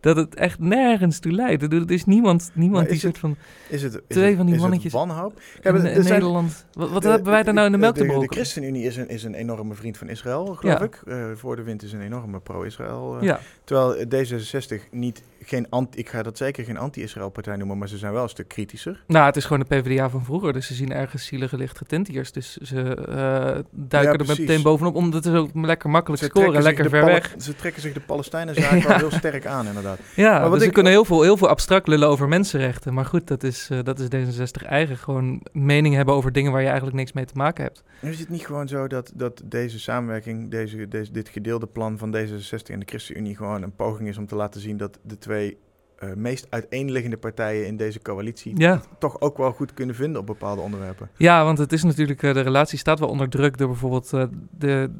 dat 0.00 0.16
het 0.16 0.34
echt 0.34 0.58
nergens 0.58 1.18
toe 1.18 1.32
leidt. 1.32 1.62
Er 1.62 1.90
is 1.90 2.04
niemand, 2.04 2.50
niemand 2.52 2.88
die 2.88 2.98
soort 2.98 3.18
van... 3.18 3.36
Is 3.68 3.82
het, 3.82 3.94
is 3.94 4.00
twee 4.08 4.36
van 4.36 4.46
die 4.46 4.56
mannetjes 4.56 4.92
wanhoop? 4.92 5.40
in, 5.62 5.74
in 5.74 6.02
Nederland. 6.02 6.66
Wat, 6.72 7.02
hebben 7.02 7.32
wij 7.32 7.42
daar 7.42 7.54
nou 7.54 7.66
in 7.66 7.72
de 7.72 7.78
melk 7.78 7.94
te 7.94 8.04
broken? 8.04 8.20
De, 8.20 8.28
de 8.28 8.34
ChristenUnie 8.34 8.84
is 8.84 8.96
een, 8.96 9.08
is 9.08 9.24
een 9.24 9.34
enorme 9.34 9.74
vriend 9.74 9.98
van 9.98 10.08
Israël, 10.08 10.46
geloof 10.46 10.80
ik. 10.80 11.02
Uh, 11.04 11.24
voor 11.34 11.56
de 11.56 11.62
wind 11.62 11.82
is 11.82 11.92
een 11.92 12.00
enorme 12.00 12.40
pro-Israël. 12.40 13.18
Ja. 13.20 13.40
Terwijl 13.64 14.06
D66 14.06 14.90
niet 14.90 15.22
geen 15.48 15.66
anti, 15.70 15.98
ik 15.98 16.08
ga 16.08 16.22
dat 16.22 16.36
zeker 16.36 16.64
geen 16.64 16.76
anti-Israël-partij 16.76 17.56
noemen, 17.56 17.78
maar 17.78 17.88
ze 17.88 17.98
zijn 17.98 18.12
wel 18.12 18.22
een 18.22 18.28
stuk 18.28 18.48
kritischer. 18.48 19.02
Nou, 19.06 19.26
het 19.26 19.36
is 19.36 19.44
gewoon 19.44 19.64
de 19.68 19.76
PvdA 19.76 20.10
van 20.10 20.24
vroeger, 20.24 20.52
dus 20.52 20.66
ze 20.66 20.74
zien 20.74 20.92
ergens 20.92 21.26
zielige 21.26 21.56
licht 21.56 21.78
getentiers. 21.78 22.32
Dus 22.32 22.56
ze 22.56 22.96
uh, 23.08 23.64
duiken 23.70 24.18
er 24.18 24.38
meteen 24.38 24.62
bovenop, 24.62 24.94
omdat 24.94 25.24
het 25.24 25.34
ook 25.34 25.50
lekker 25.54 25.90
makkelijk 25.90 26.22
ze 26.22 26.28
scoren, 26.28 26.62
lekker 26.62 26.88
ver 26.88 27.04
weg. 27.04 27.34
Ze 27.38 27.54
trekken 27.54 27.82
zich 27.82 27.92
de 27.92 28.00
Palestijnen-zaak 28.00 28.78
ja. 28.82 28.88
wel 28.88 28.96
heel 28.96 29.10
sterk 29.10 29.46
aan, 29.46 29.66
inderdaad. 29.66 29.85
Ja, 30.16 30.32
maar 30.38 30.48
wat 30.48 30.58
dus 30.58 30.66
ze 30.66 30.72
kunnen 30.72 30.92
heel 30.92 31.04
veel, 31.04 31.22
heel 31.22 31.36
veel 31.36 31.48
abstract 31.48 31.86
lullen 31.86 32.08
over 32.08 32.28
mensenrechten. 32.28 32.94
Maar 32.94 33.04
goed, 33.04 33.26
dat 33.26 33.42
is, 33.42 33.68
uh, 33.72 33.78
dat 33.82 33.98
is 33.98 34.06
D66 34.06 34.66
eigen. 34.66 34.96
Gewoon 34.96 35.42
mening 35.52 35.94
hebben 35.94 36.14
over 36.14 36.32
dingen 36.32 36.52
waar 36.52 36.60
je 36.60 36.66
eigenlijk 36.66 36.96
niks 36.96 37.12
mee 37.12 37.24
te 37.24 37.36
maken 37.36 37.64
hebt. 37.64 37.82
Is 38.00 38.18
het 38.18 38.28
niet 38.28 38.46
gewoon 38.46 38.68
zo 38.68 38.86
dat, 38.86 39.12
dat 39.14 39.42
deze 39.44 39.80
samenwerking, 39.80 40.50
deze, 40.50 40.88
deze, 40.88 41.12
dit 41.12 41.28
gedeelde 41.28 41.66
plan 41.66 41.98
van 41.98 42.16
D66 42.16 42.70
en 42.70 42.78
de 42.78 42.86
ChristenUnie 42.86 43.36
gewoon 43.36 43.62
een 43.62 43.74
poging 43.74 44.08
is 44.08 44.18
om 44.18 44.26
te 44.26 44.36
laten 44.36 44.60
zien 44.60 44.76
dat 44.76 44.98
de 45.02 45.18
twee 45.18 45.58
uh, 46.02 46.12
meest 46.14 46.46
uiteenliggende 46.50 47.16
partijen 47.16 47.66
in 47.66 47.76
deze 47.76 48.00
coalitie 48.02 48.52
ja. 48.56 48.80
toch 48.98 49.20
ook 49.20 49.36
wel 49.36 49.52
goed 49.52 49.74
kunnen 49.74 49.94
vinden 49.94 50.20
op 50.20 50.26
bepaalde 50.26 50.60
onderwerpen. 50.60 51.10
Ja, 51.16 51.44
want 51.44 51.58
het 51.58 51.72
is 51.72 51.82
natuurlijk, 51.82 52.22
uh, 52.22 52.34
de 52.34 52.40
relatie 52.40 52.78
staat 52.78 52.98
wel 52.98 53.08
onder 53.08 53.28
druk 53.28 53.58
door 53.58 53.68
bijvoorbeeld, 53.68 54.12
uh, 54.12 54.24
de, 54.50 54.90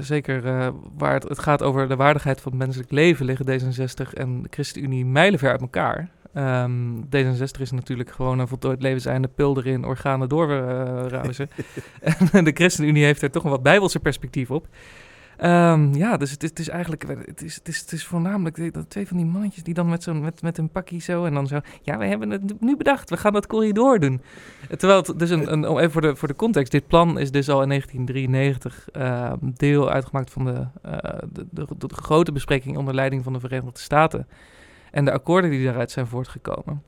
zeker 0.00 0.42
waar 0.96 1.14
het, 1.14 1.28
het, 1.28 1.38
gaat 1.38 1.62
over 1.62 1.88
de 1.88 1.96
waardigheid 1.96 2.40
van 2.40 2.52
het 2.52 2.60
menselijk 2.60 2.90
leven, 2.90 3.26
liggen 3.26 3.46
D66 3.46 4.12
en 4.14 4.42
de 4.42 4.48
ChristenUnie 4.50 5.06
mijlenver 5.06 5.50
uit 5.50 5.60
elkaar. 5.60 6.10
Um, 6.34 7.04
D66 7.04 7.60
is 7.60 7.70
natuurlijk 7.70 8.10
gewoon 8.10 8.38
een 8.38 8.48
voltooid 8.48 8.82
levenseinde 8.82 9.28
pil 9.28 9.58
erin, 9.58 9.84
organen 9.84 10.28
doorruizen. 10.28 11.50
en 12.32 12.44
de 12.44 12.52
ChristenUnie 12.52 13.04
heeft 13.04 13.22
er 13.22 13.30
toch 13.30 13.44
een 13.44 13.50
wat 13.50 13.62
bijbelse 13.62 14.00
perspectief 14.00 14.50
op. 14.50 14.66
Um, 15.44 15.94
ja, 15.94 16.16
dus 16.16 16.30
het 16.30 16.42
is, 16.42 16.48
het 16.48 16.58
is 16.58 16.68
eigenlijk, 16.68 17.04
het 17.26 17.42
is, 17.42 17.54
het 17.54 17.68
is, 17.68 17.80
het 17.80 17.92
is 17.92 18.06
voornamelijk 18.06 18.72
twee 18.88 19.06
van 19.08 19.16
die 19.16 19.26
mannetjes 19.26 19.62
die 19.62 19.74
dan 19.74 19.88
met, 19.88 20.02
zo'n 20.02 20.20
met, 20.20 20.42
met 20.42 20.58
een 20.58 20.70
pakje 20.70 20.98
zo 20.98 21.24
en 21.24 21.34
dan 21.34 21.46
zo, 21.46 21.60
ja, 21.82 21.98
we 21.98 22.04
hebben 22.06 22.30
het 22.30 22.60
nu 22.60 22.76
bedacht, 22.76 23.10
we 23.10 23.16
gaan 23.16 23.32
dat 23.32 23.46
corridor 23.46 23.98
doen. 23.98 24.20
Terwijl 24.76 25.02
het 25.02 25.18
dus 25.18 25.30
een, 25.30 25.52
een 25.52 25.78
even 25.78 25.90
voor 25.90 26.00
de, 26.00 26.16
voor 26.16 26.28
de 26.28 26.36
context, 26.36 26.72
dit 26.72 26.86
plan 26.86 27.18
is 27.18 27.30
dus 27.30 27.48
al 27.48 27.62
in 27.62 27.68
1993 27.68 28.88
uh, 28.92 29.24
ehm, 29.24 29.36
deel 29.40 29.90
uitgemaakt 29.90 30.30
van 30.30 30.44
de, 30.44 30.66
uh, 30.86 30.92
de, 31.32 31.66
de, 31.78 31.88
grote 31.94 32.32
bespreking 32.32 32.76
onder 32.76 32.94
leiding 32.94 33.24
van 33.24 33.32
de 33.32 33.40
Verenigde 33.40 33.80
Staten 33.80 34.26
en 34.90 35.04
de 35.04 35.12
akkoorden 35.12 35.50
die 35.50 35.64
daaruit 35.64 35.90
zijn 35.90 36.06
voortgekomen. 36.06 36.82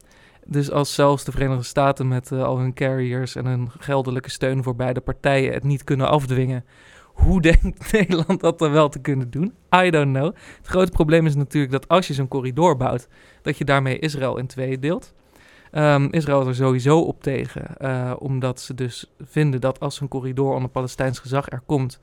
Dus 0.46 0.70
als 0.70 0.94
zelfs 0.94 1.24
de 1.24 1.32
Verenigde 1.32 1.64
Staten 1.64 2.08
met 2.08 2.30
uh, 2.30 2.44
al 2.44 2.58
hun 2.58 2.74
carriers 2.74 3.36
en 3.36 3.46
hun 3.46 3.70
geldelijke 3.78 4.30
steun 4.30 4.62
voor 4.62 4.76
beide 4.76 5.00
partijen 5.00 5.52
het 5.52 5.64
niet 5.64 5.84
kunnen 5.84 6.08
afdwingen 6.08 6.64
hoe 7.12 7.40
denkt 7.40 7.92
Nederland 7.92 8.40
dat 8.40 8.58
dan 8.58 8.72
wel 8.72 8.88
te 8.88 9.00
kunnen 9.00 9.30
doen? 9.30 9.54
I 9.84 9.90
don't 9.90 10.12
know. 10.12 10.34
Het 10.56 10.66
grote 10.66 10.90
probleem 10.90 11.26
is 11.26 11.34
natuurlijk 11.34 11.72
dat 11.72 11.88
als 11.88 12.06
je 12.06 12.14
zo'n 12.14 12.28
corridor 12.28 12.76
bouwt, 12.76 13.08
dat 13.42 13.58
je 13.58 13.64
daarmee 13.64 13.98
Israël 13.98 14.38
in 14.38 14.46
tweeën 14.46 14.80
deelt. 14.80 15.14
Um, 15.72 16.08
Israël 16.10 16.40
is 16.40 16.46
er 16.46 16.54
sowieso 16.54 17.00
op 17.00 17.22
tegen, 17.22 17.66
uh, 17.80 18.12
omdat 18.18 18.60
ze 18.60 18.74
dus 18.74 19.12
vinden 19.20 19.60
dat 19.60 19.80
als 19.80 20.00
een 20.00 20.08
corridor 20.08 20.54
onder 20.54 20.70
Palestijns 20.70 21.18
gezag 21.18 21.50
er 21.50 21.62
komt, 21.66 21.98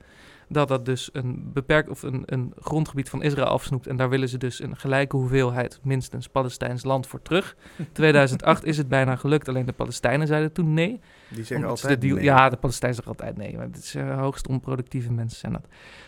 dat 0.52 0.68
dat 0.68 0.84
dus 0.84 1.08
een 1.12 1.50
beperkt 1.52 1.88
of 1.88 2.02
een, 2.02 2.22
een 2.26 2.52
grondgebied 2.58 3.08
van 3.08 3.22
Israël 3.22 3.46
afsnoept. 3.46 3.86
En 3.86 3.96
daar 3.96 4.08
willen 4.08 4.28
ze 4.28 4.38
dus 4.38 4.62
een 4.62 4.76
gelijke 4.76 5.16
hoeveelheid, 5.16 5.80
minstens 5.82 6.28
Palestijns 6.28 6.84
land 6.84 7.06
voor 7.06 7.22
terug. 7.22 7.56
2008 7.92 8.64
is 8.64 8.76
het 8.76 8.88
bijna 8.88 9.16
gelukt, 9.16 9.48
alleen 9.48 9.66
de 9.66 9.72
Palestijnen 9.72 10.26
zeiden 10.26 10.52
toen 10.52 10.74
nee. 10.74 11.00
Die 11.28 11.44
zeggen 11.44 11.68
altijd 11.68 12.02
nee. 12.02 12.22
Ja, 12.22 12.48
de 12.48 12.56
Palestijnen 12.56 12.96
zeggen 12.96 13.14
altijd 13.16 13.36
nee. 13.36 13.56
Maar 13.56 13.66
het 13.66 13.76
is 13.76 13.94
uh, 13.94 14.18
hoogst 14.18 14.48
onproductieve 14.48 15.12
mensen 15.12 15.38
zijn 15.38 15.52
dat. 15.52 15.66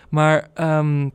Maar 0.08 0.48
um, 0.78 1.12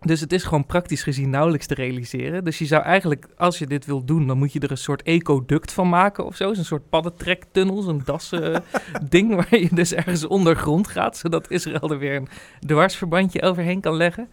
dus 0.00 0.20
het 0.20 0.32
is 0.32 0.44
gewoon 0.44 0.66
praktisch 0.66 1.02
gezien 1.02 1.30
nauwelijks 1.30 1.66
te 1.66 1.74
realiseren. 1.74 2.44
Dus 2.44 2.58
je 2.58 2.66
zou 2.66 2.82
eigenlijk, 2.82 3.26
als 3.36 3.58
je 3.58 3.66
dit 3.66 3.86
wil 3.86 4.04
doen, 4.04 4.26
dan 4.26 4.38
moet 4.38 4.52
je 4.52 4.60
er 4.60 4.70
een 4.70 4.76
soort 4.76 5.02
ecoduct 5.02 5.72
van 5.72 5.88
maken 5.88 6.24
of 6.24 6.36
zo. 6.36 6.48
Een 6.48 6.64
soort 6.64 6.88
paddentrektunnel, 6.88 7.82
zo'n 7.82 8.02
dassen 8.04 8.64
ding 9.10 9.34
waar 9.34 9.58
je 9.58 9.68
dus 9.72 9.94
ergens 9.94 10.26
ondergrond 10.26 10.88
gaat. 10.88 11.16
Zodat 11.16 11.50
Israël 11.50 11.90
er 11.90 11.98
weer 11.98 12.16
een 12.16 12.28
dwarsverbandje 12.66 13.42
overheen 13.42 13.80
kan 13.80 13.94
leggen. 13.94 14.28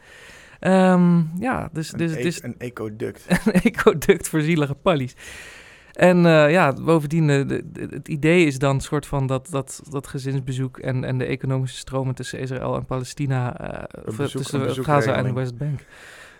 Um, 0.62 1.31
ja, 1.39 1.69
dus, 1.74 1.89
dus 1.89 2.12
een 2.12 2.17
het 2.17 2.25
is... 2.25 2.43
Een 2.43 2.55
ecoduct. 2.57 3.25
een 3.45 3.62
ecoduct 3.62 4.29
voor 4.29 4.41
zielige 4.41 4.75
pallies. 4.75 5.15
En 5.96 6.18
uh, 6.18 6.52
ja, 6.52 6.74
bovendien, 6.74 7.30
uh, 7.30 7.48
de, 7.48 7.72
de, 7.72 7.88
het 7.90 8.08
idee 8.08 8.46
is 8.46 8.60
dan 8.60 8.82
soort 8.82 9.06
van 9.06 9.28
dat, 9.28 9.48
dat, 9.50 9.82
dat 9.90 10.08
gezinsbezoek 10.08 10.78
en, 10.78 11.04
en 11.04 11.18
de 11.18 11.25
economische 11.25 11.78
stromen 11.78 12.16
tussen 12.16 12.40
Israël 12.40 12.75
en 12.75 12.86
Palestina, 12.86 13.62
uh, 13.62 14.16
bezoek, 14.16 14.42
tussen 14.42 14.84
Gaza 14.84 15.14
en 15.14 15.24
de 15.24 15.34
Westbank, 15.34 15.86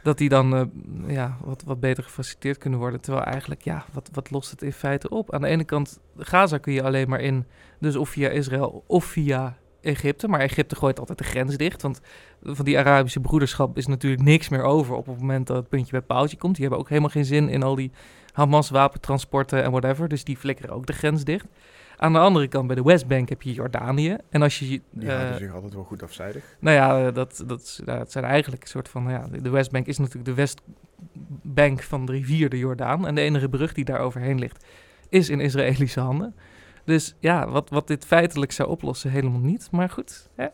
dat 0.04 0.18
die 0.18 0.30
dan 0.30 0.72
ja, 1.08 1.38
wat, 1.44 1.64
wat 1.66 1.80
beter 1.80 2.04
gefaciliteerd 2.04 2.58
kunnen 2.58 2.80
worden. 2.80 3.02
Terwijl 3.02 3.26
eigenlijk, 3.26 3.62
ja, 3.62 3.86
wat, 3.94 4.10
wat 4.14 4.32
lost 4.32 4.52
het 4.52 4.62
in 4.62 4.74
feite 4.74 5.10
op? 5.10 5.34
Aan 5.34 5.42
de 5.42 5.48
ene 5.48 5.64
kant, 5.64 6.00
Gaza 6.18 6.58
kun 6.58 6.74
je 6.74 6.84
alleen 6.84 7.10
maar 7.10 7.22
in, 7.22 7.46
dus 7.80 7.96
of 7.96 8.10
via 8.10 8.30
Israël 8.30 8.84
of 8.88 9.06
via 9.06 9.58
Egypte. 9.82 10.28
Maar 10.28 10.40
Egypte 10.40 10.76
gooit 10.76 11.00
altijd 11.00 11.18
de 11.18 11.24
grens 11.24 11.58
dicht. 11.58 11.82
Want 11.82 12.02
van 12.44 12.66
die 12.66 12.78
Arabische 12.80 13.20
broederschap 13.20 13.78
is 13.78 13.88
natuurlijk 13.88 14.24
niks 14.24 14.50
meer 14.50 14.64
over 14.64 14.96
op 14.96 15.06
het 15.06 15.20
moment 15.20 15.48
dat 15.48 15.58
het 15.58 15.70
puntje 15.70 15.92
bij 15.92 16.02
paaltje 16.02 16.38
komt. 16.38 16.54
Die 16.54 16.62
hebben 16.62 16.80
ook 16.80 16.90
helemaal 16.90 17.10
geen 17.10 17.26
zin 17.26 17.50
in 17.50 17.64
al 17.64 17.76
die 17.76 17.92
Hamas 18.36 18.70
wapentransporten 18.70 19.64
en 19.64 19.72
whatever. 19.72 20.08
Dus 20.08 20.24
die 20.24 20.38
flikkeren 20.38 20.76
ook 20.76 20.86
de 20.86 20.94
grens 20.94 21.24
dicht. 21.24 21.46
Aan 21.98 22.14
de 22.14 22.20
andere 22.20 22.48
kant, 22.48 22.68
bij 22.68 22.76
de 22.76 22.84
Westbank 22.84 23.30
heb 23.30 23.42
je 23.42 23.54
Jordanië. 23.54 24.18
En 24.30 24.42
als 24.42 24.60
je... 24.60 24.66
Die 24.66 24.82
uh, 25.10 25.16
houden 25.16 25.38
zich 25.38 25.54
altijd 25.54 25.74
wel 25.74 25.84
goed 25.84 26.04
afzijdig. 26.04 26.58
Nou 26.60 26.76
ja, 26.76 27.12
dat, 27.12 27.44
dat, 27.48 27.82
dat 27.86 28.12
zijn 28.12 28.24
eigenlijk 28.26 28.62
een 28.62 28.70
soort 28.70 28.90
van... 28.90 29.04
Nou 29.04 29.16
ja, 29.16 29.40
de 29.42 29.50
Westbank 29.50 29.86
is 29.86 29.98
natuurlijk 29.98 30.26
de 30.26 30.34
Westbank 30.34 31.84
van 31.84 32.06
de 32.06 32.12
rivier 32.12 32.50
de 32.50 32.58
Jordaan. 32.58 33.08
En 33.08 33.16
de 33.16 33.22
enige 33.22 33.50
brug 33.50 33.74
die 33.74 33.86
daar 33.86 34.00
overheen 34.00 34.40
ligt, 34.40 34.66
is 35.10 35.30
in 35.30 35.40
Israëlische 35.40 36.00
handen. 36.00 36.36
Dus 36.84 37.16
ja, 37.20 37.50
wat, 37.50 37.70
wat 37.70 37.88
dit 37.88 38.06
feitelijk 38.06 38.52
zou 38.52 38.70
oplossen, 38.70 39.12
helemaal 39.12 39.40
niet. 39.40 39.68
Maar 39.72 39.90
goed, 39.90 40.30
hè, 40.36 40.48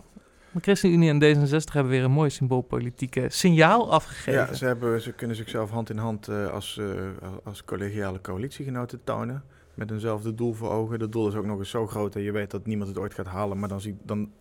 de 0.53 0.59
ChristenUnie 0.61 1.09
en 1.09 1.23
D66 1.23 1.73
hebben 1.73 1.91
weer 1.91 2.03
een 2.03 2.11
mooi 2.11 2.29
symboolpolitieke 2.29 3.25
signaal 3.29 3.91
afgegeven. 3.91 4.39
Ja, 4.39 4.53
ze, 4.53 4.65
hebben, 4.65 5.01
ze 5.01 5.11
kunnen 5.11 5.35
zichzelf 5.35 5.69
hand 5.69 5.89
in 5.89 5.97
hand 5.97 6.29
uh, 6.29 6.47
als, 6.47 6.77
uh, 6.81 6.87
als 7.43 7.63
collegiale 7.63 8.21
coalitiegenoten 8.21 9.01
tonen. 9.03 9.43
Met 9.73 9.91
eenzelfde 9.91 10.35
doel 10.35 10.53
voor 10.53 10.69
ogen. 10.69 10.99
Dat 10.99 11.11
doel 11.11 11.27
is 11.27 11.35
ook 11.35 11.45
nog 11.45 11.59
eens 11.59 11.69
zo 11.69 11.87
groot 11.87 12.13
dat 12.13 12.23
je 12.23 12.31
weet 12.31 12.51
dat 12.51 12.65
niemand 12.65 12.89
het 12.89 12.97
ooit 12.97 13.13
gaat 13.13 13.25
halen. 13.25 13.59
Maar 13.59 13.69
dan, 13.69 13.81
zie, 13.81 13.97
dan 14.03 14.31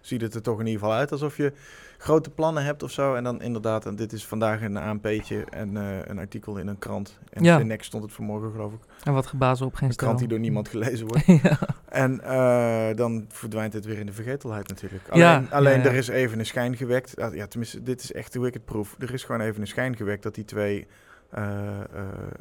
ziet 0.00 0.20
het 0.20 0.34
er 0.34 0.42
toch 0.42 0.60
in 0.60 0.66
ieder 0.66 0.80
geval 0.80 0.96
uit 0.96 1.12
alsof 1.12 1.36
je 1.36 1.52
grote 1.98 2.30
plannen 2.30 2.64
hebt 2.64 2.82
of 2.82 2.90
zo. 2.90 3.14
En 3.14 3.24
dan 3.24 3.42
inderdaad, 3.42 3.86
en 3.86 3.96
dit 3.96 4.12
is 4.12 4.26
vandaag 4.26 4.62
een 4.62 4.76
ANP'tje 4.76 5.44
en 5.44 5.74
uh, 5.74 5.98
een 6.04 6.18
artikel 6.18 6.56
in 6.56 6.66
een 6.66 6.78
krant. 6.78 7.18
En 7.30 7.44
ja. 7.44 7.58
Next 7.58 7.86
stond 7.86 8.02
het 8.02 8.12
vanmorgen, 8.12 8.50
geloof 8.50 8.72
ik. 8.72 8.80
En 9.04 9.12
wat 9.12 9.26
gebazen 9.26 9.66
op 9.66 9.74
geen 9.74 9.88
Een 9.88 9.96
krant 9.96 10.18
die 10.18 10.28
door 10.28 10.38
niemand 10.38 10.68
gelezen 10.68 11.06
wordt. 11.06 11.26
ja. 11.42 11.58
En 11.88 12.20
uh, 12.24 12.96
dan 12.96 13.24
verdwijnt 13.28 13.72
het 13.72 13.84
weer 13.84 13.98
in 13.98 14.06
de 14.06 14.12
vergetelheid 14.12 14.68
natuurlijk. 14.68 15.08
Alleen, 15.08 15.22
Ja, 15.22 15.44
alleen 15.50 15.80
er 15.80 15.94
is 15.94 16.08
even 16.08 16.38
een 16.38 16.46
schijn 16.46 16.76
gewekt. 16.76 17.12
Ja, 17.16 17.46
tenminste, 17.46 17.82
dit 17.82 18.02
is 18.02 18.12
echt 18.12 18.34
ik 18.34 18.54
het 18.54 18.64
proef. 18.64 18.96
Er 18.98 19.14
is 19.14 19.24
gewoon 19.24 19.40
even 19.40 19.60
een 19.60 19.66
schijn 19.66 19.96
gewekt 19.96 20.22
dat 20.22 20.34
die 20.34 20.44
twee 20.44 20.86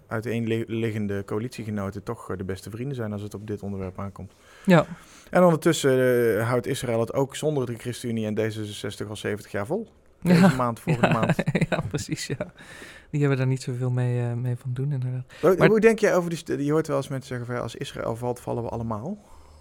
uiteenliggende 0.08 1.24
coalitiegenoten 1.25 2.03
toch 2.03 2.31
uh, 2.31 2.38
de 2.38 2.43
beste 2.43 2.69
vrienden 2.69 2.96
zijn 2.96 3.12
als 3.12 3.22
het 3.22 3.34
op 3.34 3.48
dit 3.48 3.63
onderwerp 3.63 4.00
aankomt. 4.00 4.34
Ja. 4.65 4.86
En 5.29 5.43
ondertussen 5.43 6.46
houdt 6.46 6.67
Israël 6.67 7.00
het 7.00 7.13
ook 7.13 7.36
zonder 7.36 7.65
de 7.65 7.75
ChristenUnie 7.77 8.25
en 8.25 8.38
D66 8.38 9.08
al 9.10 9.15
70 9.15 9.51
jaar 9.51 9.65
vol. 9.65 9.88
Deze 10.22 10.39
Ja. 10.39 10.55
maand, 10.55 10.79
volgende 10.79 11.08
ja, 11.08 11.13
maand. 11.13 11.36
ja, 11.69 11.84
precies, 11.88 12.27
ja. 12.27 12.53
Die 13.10 13.19
hebben 13.19 13.38
daar 13.38 13.48
niet 13.48 13.62
zoveel 13.62 13.89
mee, 13.91 14.19
eh, 14.22 14.34
mee 14.34 14.55
van 14.55 14.74
doen, 14.74 14.91
inderdaad. 14.91 15.24
Hoe, 15.41 15.55
Maar- 15.58 15.67
hoe 15.67 15.79
denk 15.79 16.00
jij 16.00 16.15
over 16.15 16.29
die... 16.29 16.65
Je 16.65 16.72
hoort 16.72 16.88
wel 16.88 16.98
eens 16.98 17.08
mensen 17.08 17.27
zeggen 17.27 17.46
van 17.46 17.55
ja, 17.55 17.62
als 17.62 17.75
Israël 17.75 18.15
valt, 18.15 18.39
vallen 18.39 18.63
we 18.63 18.69
allemaal. 18.69 19.17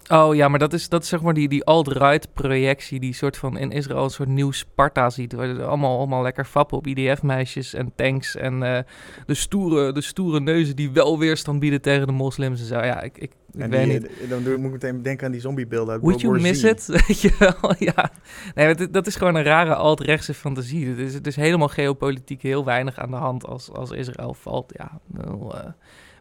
Oh 0.08 0.34
ja, 0.34 0.48
maar 0.48 0.58
dat 0.58 0.72
is, 0.72 0.88
dat 0.88 1.02
is 1.02 1.08
zeg 1.08 1.22
maar 1.22 1.34
die, 1.34 1.48
die 1.48 1.64
alt-right 1.64 2.32
projectie, 2.32 3.00
die 3.00 3.14
soort 3.14 3.36
van 3.36 3.58
in 3.58 3.70
Israël 3.70 4.04
een 4.04 4.10
soort 4.10 4.28
nieuw 4.28 4.50
Sparta 4.50 5.10
ziet. 5.10 5.32
Waar 5.32 5.62
allemaal, 5.62 5.96
allemaal 5.96 6.22
lekker 6.22 6.44
fappen 6.44 6.76
op 6.76 6.86
IDF-meisjes 6.86 7.74
en 7.74 7.92
tanks 7.96 8.36
en 8.36 8.62
eh, 8.62 8.82
de, 9.26 9.34
stoere, 9.34 9.92
de 9.92 10.00
stoere 10.00 10.40
neuzen 10.40 10.76
die 10.76 10.90
wel 10.90 11.18
weerstand 11.18 11.60
bieden 11.60 11.80
tegen 11.80 12.06
de 12.06 12.12
moslims 12.12 12.60
en 12.60 12.66
zo. 12.66 12.74
Ja, 12.74 13.00
ik, 13.00 13.18
ik, 13.18 13.30
weet 13.52 13.70
die, 13.70 13.92
niet. 13.92 14.06
eh, 14.06 14.28
dan 14.28 14.42
doe, 14.42 14.56
moet 14.56 14.66
ik 14.66 14.72
meteen 14.72 15.02
denken 15.02 15.26
aan 15.26 15.32
die 15.32 15.40
zombiebeelden 15.40 16.00
Would 16.00 16.20
you 16.20 16.40
miss 16.40 16.62
it? 16.62 16.86
Weet 17.06 17.20
je 17.20 17.34
wel, 17.38 17.74
ja. 17.78 18.10
Nee, 18.54 18.90
dat 18.90 19.06
is 19.06 19.16
gewoon 19.16 19.34
een 19.34 19.42
rare 19.42 19.74
alt-rechtse 19.74 20.34
fantasie. 20.34 20.88
Het 20.88 20.98
is, 20.98 21.14
het 21.14 21.26
is 21.26 21.36
helemaal 21.36 21.68
geopolitiek 21.68 22.42
heel 22.42 22.64
weinig 22.64 22.98
aan 22.98 23.10
de 23.10 23.16
hand 23.16 23.46
als, 23.46 23.72
als 23.72 23.90
Israël 23.90 24.34
valt. 24.34 24.72
Ja, 24.76 25.00
nou, 25.06 25.54
eh, 25.54 25.60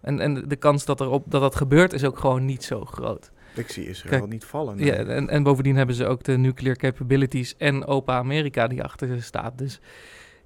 en, 0.02 0.20
en 0.20 0.48
de 0.48 0.56
kans 0.56 0.86
dat, 0.86 1.02
erop, 1.02 1.24
dat 1.28 1.42
dat 1.42 1.56
gebeurt 1.56 1.94
is 1.94 2.04
ook 2.04 2.20
gewoon 2.20 2.46
niet 2.46 2.64
zo 2.64 2.86
groot. 2.86 3.32
Ik 3.58 3.70
zie 3.70 3.88
Israël 3.88 4.20
Kijk, 4.20 4.32
niet 4.32 4.46
vallen. 4.46 4.76
nee. 4.76 4.86
Ja, 4.86 4.94
en, 4.94 5.30
en 5.30 5.44
bovendien 5.44 5.76
hebben 5.76 5.96
ze 5.96 6.06
ook 6.06 6.24
de 6.24 6.38
nuclear 6.38 6.76
capabilities 6.76 7.56
en 7.58 7.86
opa 7.86 8.18
Amerika 8.18 8.68
die 8.68 8.84
achter 8.84 9.08
ze 9.08 9.22
staat. 9.22 9.58
Dus 9.58 9.80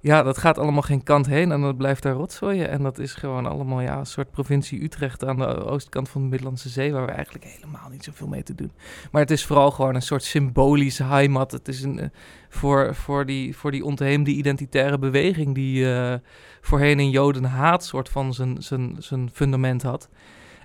ja, 0.02 0.22
dat 0.22 0.38
gaat 0.38 0.58
allemaal 0.58 0.82
geen 0.82 1.02
kant 1.02 1.26
heen 1.26 1.52
en 1.52 1.60
dat 1.60 1.76
blijft 1.76 2.02
daar 2.02 2.14
rotzooien. 2.14 2.68
En 2.68 2.82
dat 2.82 2.98
is 2.98 3.14
gewoon 3.14 3.46
allemaal 3.46 3.80
ja, 3.80 3.98
een 3.98 4.06
soort 4.06 4.30
provincie 4.30 4.82
Utrecht 4.82 5.24
aan 5.24 5.36
de 5.36 5.64
oostkant 5.64 6.08
van 6.08 6.22
de 6.22 6.28
Middellandse 6.28 6.68
Zee... 6.68 6.92
waar 6.92 7.06
we 7.06 7.12
eigenlijk 7.12 7.44
helemaal 7.44 7.88
niet 7.90 8.04
zoveel 8.04 8.26
mee 8.26 8.42
te 8.42 8.54
doen. 8.54 8.72
Maar 9.12 9.20
het 9.20 9.30
is 9.30 9.44
vooral 9.44 9.70
gewoon 9.70 9.94
een 9.94 10.02
soort 10.02 10.22
symbolische 10.24 11.04
heimat. 11.04 11.52
Het 11.52 11.68
is 11.68 11.82
een, 11.82 11.98
eh, 11.98 12.08
voor, 12.48 12.94
voor, 12.94 13.26
die, 13.26 13.56
voor 13.56 13.70
die 13.70 13.84
ontheemde 13.84 14.30
identitaire 14.30 14.98
beweging... 14.98 15.54
die 15.54 15.92
eh, 15.94 16.14
voorheen 16.60 16.98
een 16.98 17.10
jodenhaat 17.10 17.84
soort 17.84 18.08
van 18.08 18.34
zijn, 18.34 18.62
zijn, 18.62 18.96
zijn 18.98 19.30
fundament 19.32 19.82
had... 19.82 20.08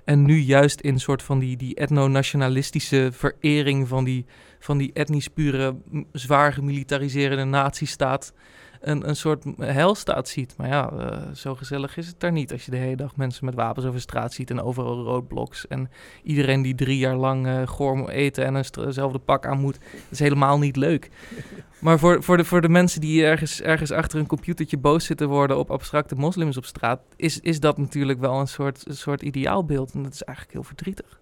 En 0.08 0.22
nu 0.22 0.36
juist 0.36 0.80
in 0.80 0.98
soort 0.98 1.22
van 1.22 1.38
die, 1.38 1.56
die 1.56 1.74
etno-nationalistische 1.74 3.08
verering 3.12 3.88
van 3.88 4.04
die, 4.04 4.24
van 4.58 4.78
die 4.78 4.90
etnisch 4.92 5.28
pure, 5.28 5.76
zwaar 6.12 6.52
gemilitariserende 6.52 7.44
nazistaat 7.44 8.32
een, 8.80 9.08
een 9.08 9.16
soort 9.16 9.44
heilstaat 9.56 10.28
ziet. 10.28 10.54
Maar 10.56 10.68
ja, 10.68 10.90
eh, 10.90 11.34
zo 11.34 11.54
gezellig 11.54 11.96
is 11.96 12.06
het 12.06 12.20
daar 12.20 12.32
niet 12.32 12.52
als 12.52 12.64
je 12.64 12.70
de 12.70 12.76
hele 12.76 12.96
dag 12.96 13.16
mensen 13.16 13.44
met 13.44 13.54
wapens 13.54 13.86
over 13.86 14.00
straat 14.00 14.32
ziet 14.32 14.50
en 14.50 14.60
overal 14.62 15.02
roodbloks. 15.04 15.66
En 15.66 15.90
iedereen 16.22 16.62
die 16.62 16.74
drie 16.74 16.98
jaar 16.98 17.16
lang 17.16 17.46
eh 17.46 17.66
goor 17.66 17.96
moet 17.96 18.08
eten 18.08 18.44
en 18.44 18.56
eenzelfde 18.56 19.18
pak 19.18 19.46
aan 19.46 19.60
moet. 19.60 19.78
Dat 19.80 20.10
is 20.10 20.18
helemaal 20.18 20.58
niet 20.58 20.76
leuk. 20.76 21.10
Maar 21.78 21.98
voor, 21.98 22.22
voor, 22.22 22.36
de, 22.36 22.44
voor 22.44 22.60
de 22.60 22.68
mensen 22.68 23.00
die 23.00 23.24
ergens, 23.24 23.62
ergens 23.62 23.90
achter 23.90 24.18
een 24.18 24.26
computertje 24.26 24.78
boos 24.78 25.04
zitten 25.04 25.28
worden 25.28 25.58
op 25.58 25.70
abstracte 25.70 26.14
moslims 26.14 26.56
op 26.56 26.64
straat, 26.64 27.00
is, 27.16 27.40
is 27.40 27.60
dat 27.60 27.78
natuurlijk 27.78 28.20
wel 28.20 28.40
een 28.40 28.48
soort, 28.48 28.84
een 28.88 28.96
soort 28.96 29.22
ideaalbeeld. 29.22 29.92
En 29.92 30.02
dat 30.02 30.12
is 30.12 30.22
eigenlijk 30.22 30.56
heel 30.56 30.66
verdrietig. 30.66 31.20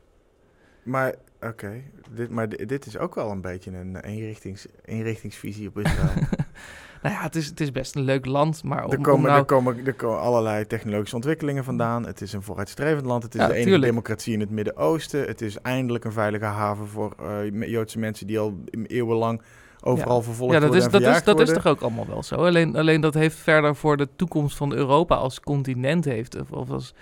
Maar, 0.82 1.14
oké, 1.40 1.82
dit, 2.10 2.30
maar 2.30 2.48
di- 2.48 2.64
dit 2.66 2.86
is 2.86 2.98
ook 2.98 3.14
wel 3.14 3.30
een 3.30 3.40
beetje 3.40 3.70
een 3.70 3.96
eenrichtings, 3.96 4.66
eenrichtingsvisie 4.84 5.68
op 5.68 5.78
Israël. 5.78 6.12
Nou 7.02 7.14
ja, 7.14 7.22
het 7.22 7.37
is, 7.37 7.46
het 7.46 7.61
is 7.61 7.72
best 7.72 7.94
een 7.94 8.02
leuk 8.02 8.26
land, 8.26 8.62
maar 8.64 8.85
om, 8.85 8.90
er, 8.90 8.96
om 8.96 9.02
komen, 9.02 9.26
nou... 9.26 9.38
er, 9.38 9.44
komen, 9.44 9.87
er 9.87 9.94
komen 9.94 10.20
allerlei 10.20 10.66
technologische 10.66 11.16
ontwikkelingen 11.16 11.64
vandaan. 11.64 12.06
Het 12.06 12.20
is 12.20 12.32
een 12.32 12.42
vooruitstrevend 12.42 13.06
land. 13.06 13.22
Het 13.22 13.35
is 13.35 13.40
Ja, 13.40 13.46
de 13.46 13.52
enige 13.52 13.68
tuurlijk. 13.68 13.90
democratie 13.90 14.32
in 14.32 14.40
het 14.40 14.50
Midden-Oosten. 14.50 15.26
Het 15.26 15.40
is 15.40 15.59
eindelijk 15.61 16.04
een 16.04 16.12
veilige 16.12 16.44
haven 16.44 16.87
voor 16.87 17.14
eh, 17.18 17.70
Joodse 17.70 17.98
mensen 17.98 18.26
die 18.26 18.38
al 18.38 18.59
eeuwenlang 18.87 19.42
overal 19.80 20.22
vervolgd 20.22 20.52
Ja, 20.54 20.61
dat 20.61 20.68
worden 20.68 20.87
is, 20.87 20.92
dat, 20.92 21.16
is, 21.16 21.24
dat 21.24 21.40
is 21.40 21.52
toch 21.52 21.66
ook 21.66 21.80
allemaal 21.80 22.06
wel 22.06 22.22
zo. 22.22 22.35
Alleen, 22.35 22.76
alleen 22.76 23.00
dat 23.00 23.14
heeft 23.14 23.37
verder 23.37 23.76
voor 23.76 23.96
de 23.96 24.09
toekomst 24.16 24.56
van 24.56 24.72
Europa 24.72 25.14
als 25.14 25.40
continent 25.40 26.04
heeft. 26.04 26.37
Of 26.50 26.70
als, 26.70 26.94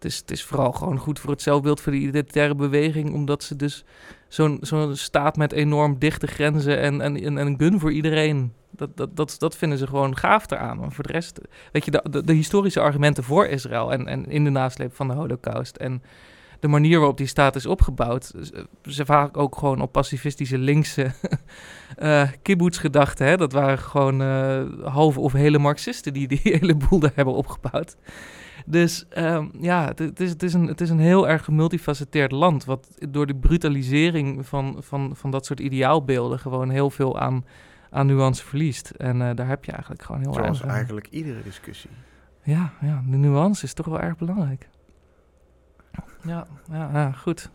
het, 0.00 0.12
is, 0.12 0.18
het 0.18 0.30
is 0.30 0.44
vooral 0.44 0.72
gewoon 0.72 0.98
goed 0.98 1.18
voor 1.18 1.30
het 1.30 1.42
zelfbeeld 1.42 1.80
van 1.80 1.92
de 1.92 1.98
identitaire 1.98 2.54
beweging. 2.54 3.14
Omdat 3.14 3.42
ze 3.42 3.56
dus 3.56 3.84
zo'n 4.28 4.90
staat 4.92 5.36
met 5.36 5.52
enorm 5.52 5.98
dichte 5.98 6.26
grenzen 6.26 6.78
en, 6.78 7.00
en, 7.00 7.16
en, 7.16 7.38
en 7.38 7.46
een 7.46 7.58
gun 7.58 7.80
voor 7.80 7.92
iedereen. 7.92 8.52
Dat, 8.70 9.16
dat, 9.16 9.36
dat, 9.38 9.56
vinden 9.56 9.78
ze 9.78 9.86
gewoon 9.86 10.16
gaaf 10.16 10.50
eraan. 10.50 10.78
Maar 10.78 10.92
voor 10.92 11.04
de 11.04 11.12
rest, 11.12 11.40
weet 11.72 11.84
je, 11.84 11.90
de, 11.90 12.24
de, 12.24 12.32
historische 12.32 12.80
argumenten 12.80 13.24
voor 13.24 13.46
Israël 13.46 13.92
en, 13.92 14.06
en 14.06 14.26
in 14.26 14.44
de 14.44 14.50
nasleep 14.50 14.94
van 14.94 15.08
de 15.08 15.14
Holocaust. 15.14 15.76
En 15.76 16.02
de 16.60 16.68
manier 16.68 16.98
waarop 16.98 17.16
die 17.16 17.26
staat 17.26 17.56
is 17.56 17.66
opgebouwd, 17.66 18.32
ze 18.84 19.04
vaak 19.04 19.36
ook 19.36 19.56
gewoon 19.56 19.80
op 19.80 19.92
pacifistische 19.92 20.58
linkse 20.58 21.10
uh, 21.98 22.28
kibbutz-gedachte. 22.42 23.24
Hè? 23.24 23.36
Dat 23.36 23.52
waren 23.52 23.78
gewoon 23.78 24.22
uh, 24.22 24.62
halve 24.84 25.20
of 25.20 25.32
hele 25.32 25.58
Marxisten 25.58 26.12
die 26.12 26.28
die 26.28 26.40
hele 26.58 26.74
boel 26.74 26.98
daar 26.98 27.12
hebben 27.14 27.34
opgebouwd. 27.34 27.96
Dus 28.66 29.06
um, 29.16 29.50
ja, 29.60 29.92
het 29.94 30.20
is, 30.20 30.30
het, 30.30 30.42
is 30.42 30.54
een, 30.54 30.66
het 30.66 30.80
is 30.80 30.90
een 30.90 30.98
heel 30.98 31.28
erg 31.28 31.48
multifacetteerd 31.48 32.32
land. 32.32 32.64
Wat 32.64 32.88
door 33.08 33.26
de 33.26 33.34
brutalisering 33.34 34.46
van, 34.46 34.76
van, 34.78 35.12
van 35.16 35.30
dat 35.30 35.46
soort 35.46 35.60
ideaalbeelden 35.60 36.38
gewoon 36.38 36.70
heel 36.70 36.90
veel 36.90 37.18
aan, 37.18 37.44
aan 37.90 38.06
nuance 38.06 38.44
verliest. 38.44 38.90
En 38.90 39.20
uh, 39.20 39.30
daar 39.34 39.48
heb 39.48 39.64
je 39.64 39.72
eigenlijk 39.72 40.02
gewoon 40.02 40.20
heel 40.20 40.36
erg. 40.36 40.56
Zoals 40.56 40.72
eigenlijk 40.72 41.06
iedere 41.10 41.42
discussie. 41.42 41.90
Ja, 42.42 42.72
ja, 42.80 43.02
de 43.06 43.16
nuance 43.16 43.64
is 43.64 43.72
toch 43.72 43.86
wel 43.86 44.00
erg 44.00 44.16
belangrijk. 44.16 44.68
Ja, 46.22 46.46
ja, 46.70 46.90
ja 46.92 47.12
goed. 47.12 47.50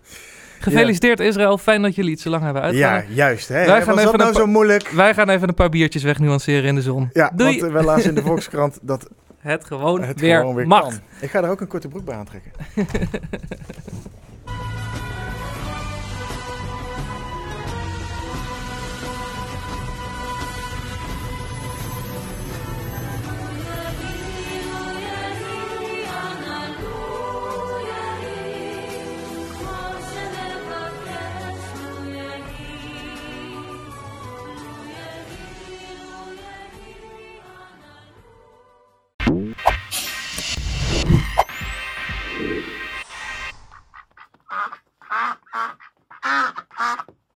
Gefeliciteerd 0.59 1.19
Israël, 1.19 1.57
fijn 1.57 1.81
dat 1.81 1.95
jullie 1.95 2.11
het 2.11 2.19
zo 2.19 2.29
lang 2.29 2.43
hebben 2.43 2.61
uitgehouden. 2.61 3.09
Ja, 3.09 3.15
juist. 3.15 3.47
Hè? 3.47 3.65
Wij 3.65 3.81
gaan 3.81 3.99
even 3.99 4.17
nou 4.17 4.33
zo 4.33 4.47
moeilijk? 4.47 4.87
Wij 4.87 5.13
gaan 5.13 5.29
even 5.29 5.47
een 5.47 5.53
paar 5.53 5.69
biertjes 5.69 6.03
wegnuanceren 6.03 6.63
in 6.63 6.75
de 6.75 6.81
zon. 6.81 7.09
Ja, 7.13 7.31
Doei. 7.35 7.59
want 7.59 7.71
uh, 7.71 7.79
we 7.79 7.85
lazen 7.85 8.09
in 8.09 8.15
de 8.15 8.21
Volkskrant 8.29 8.79
dat 8.81 9.09
het 9.45 9.65
gewoon, 9.65 10.03
het 10.03 10.19
weer, 10.19 10.39
gewoon 10.39 10.55
weer 10.55 10.67
mag. 10.67 10.81
Kan. 10.81 10.99
Ik 11.21 11.29
ga 11.29 11.43
er 11.43 11.49
ook 11.49 11.61
een 11.61 11.67
korte 11.67 11.87
broek 11.87 12.05
bij 12.05 12.15
aantrekken. 12.15 12.51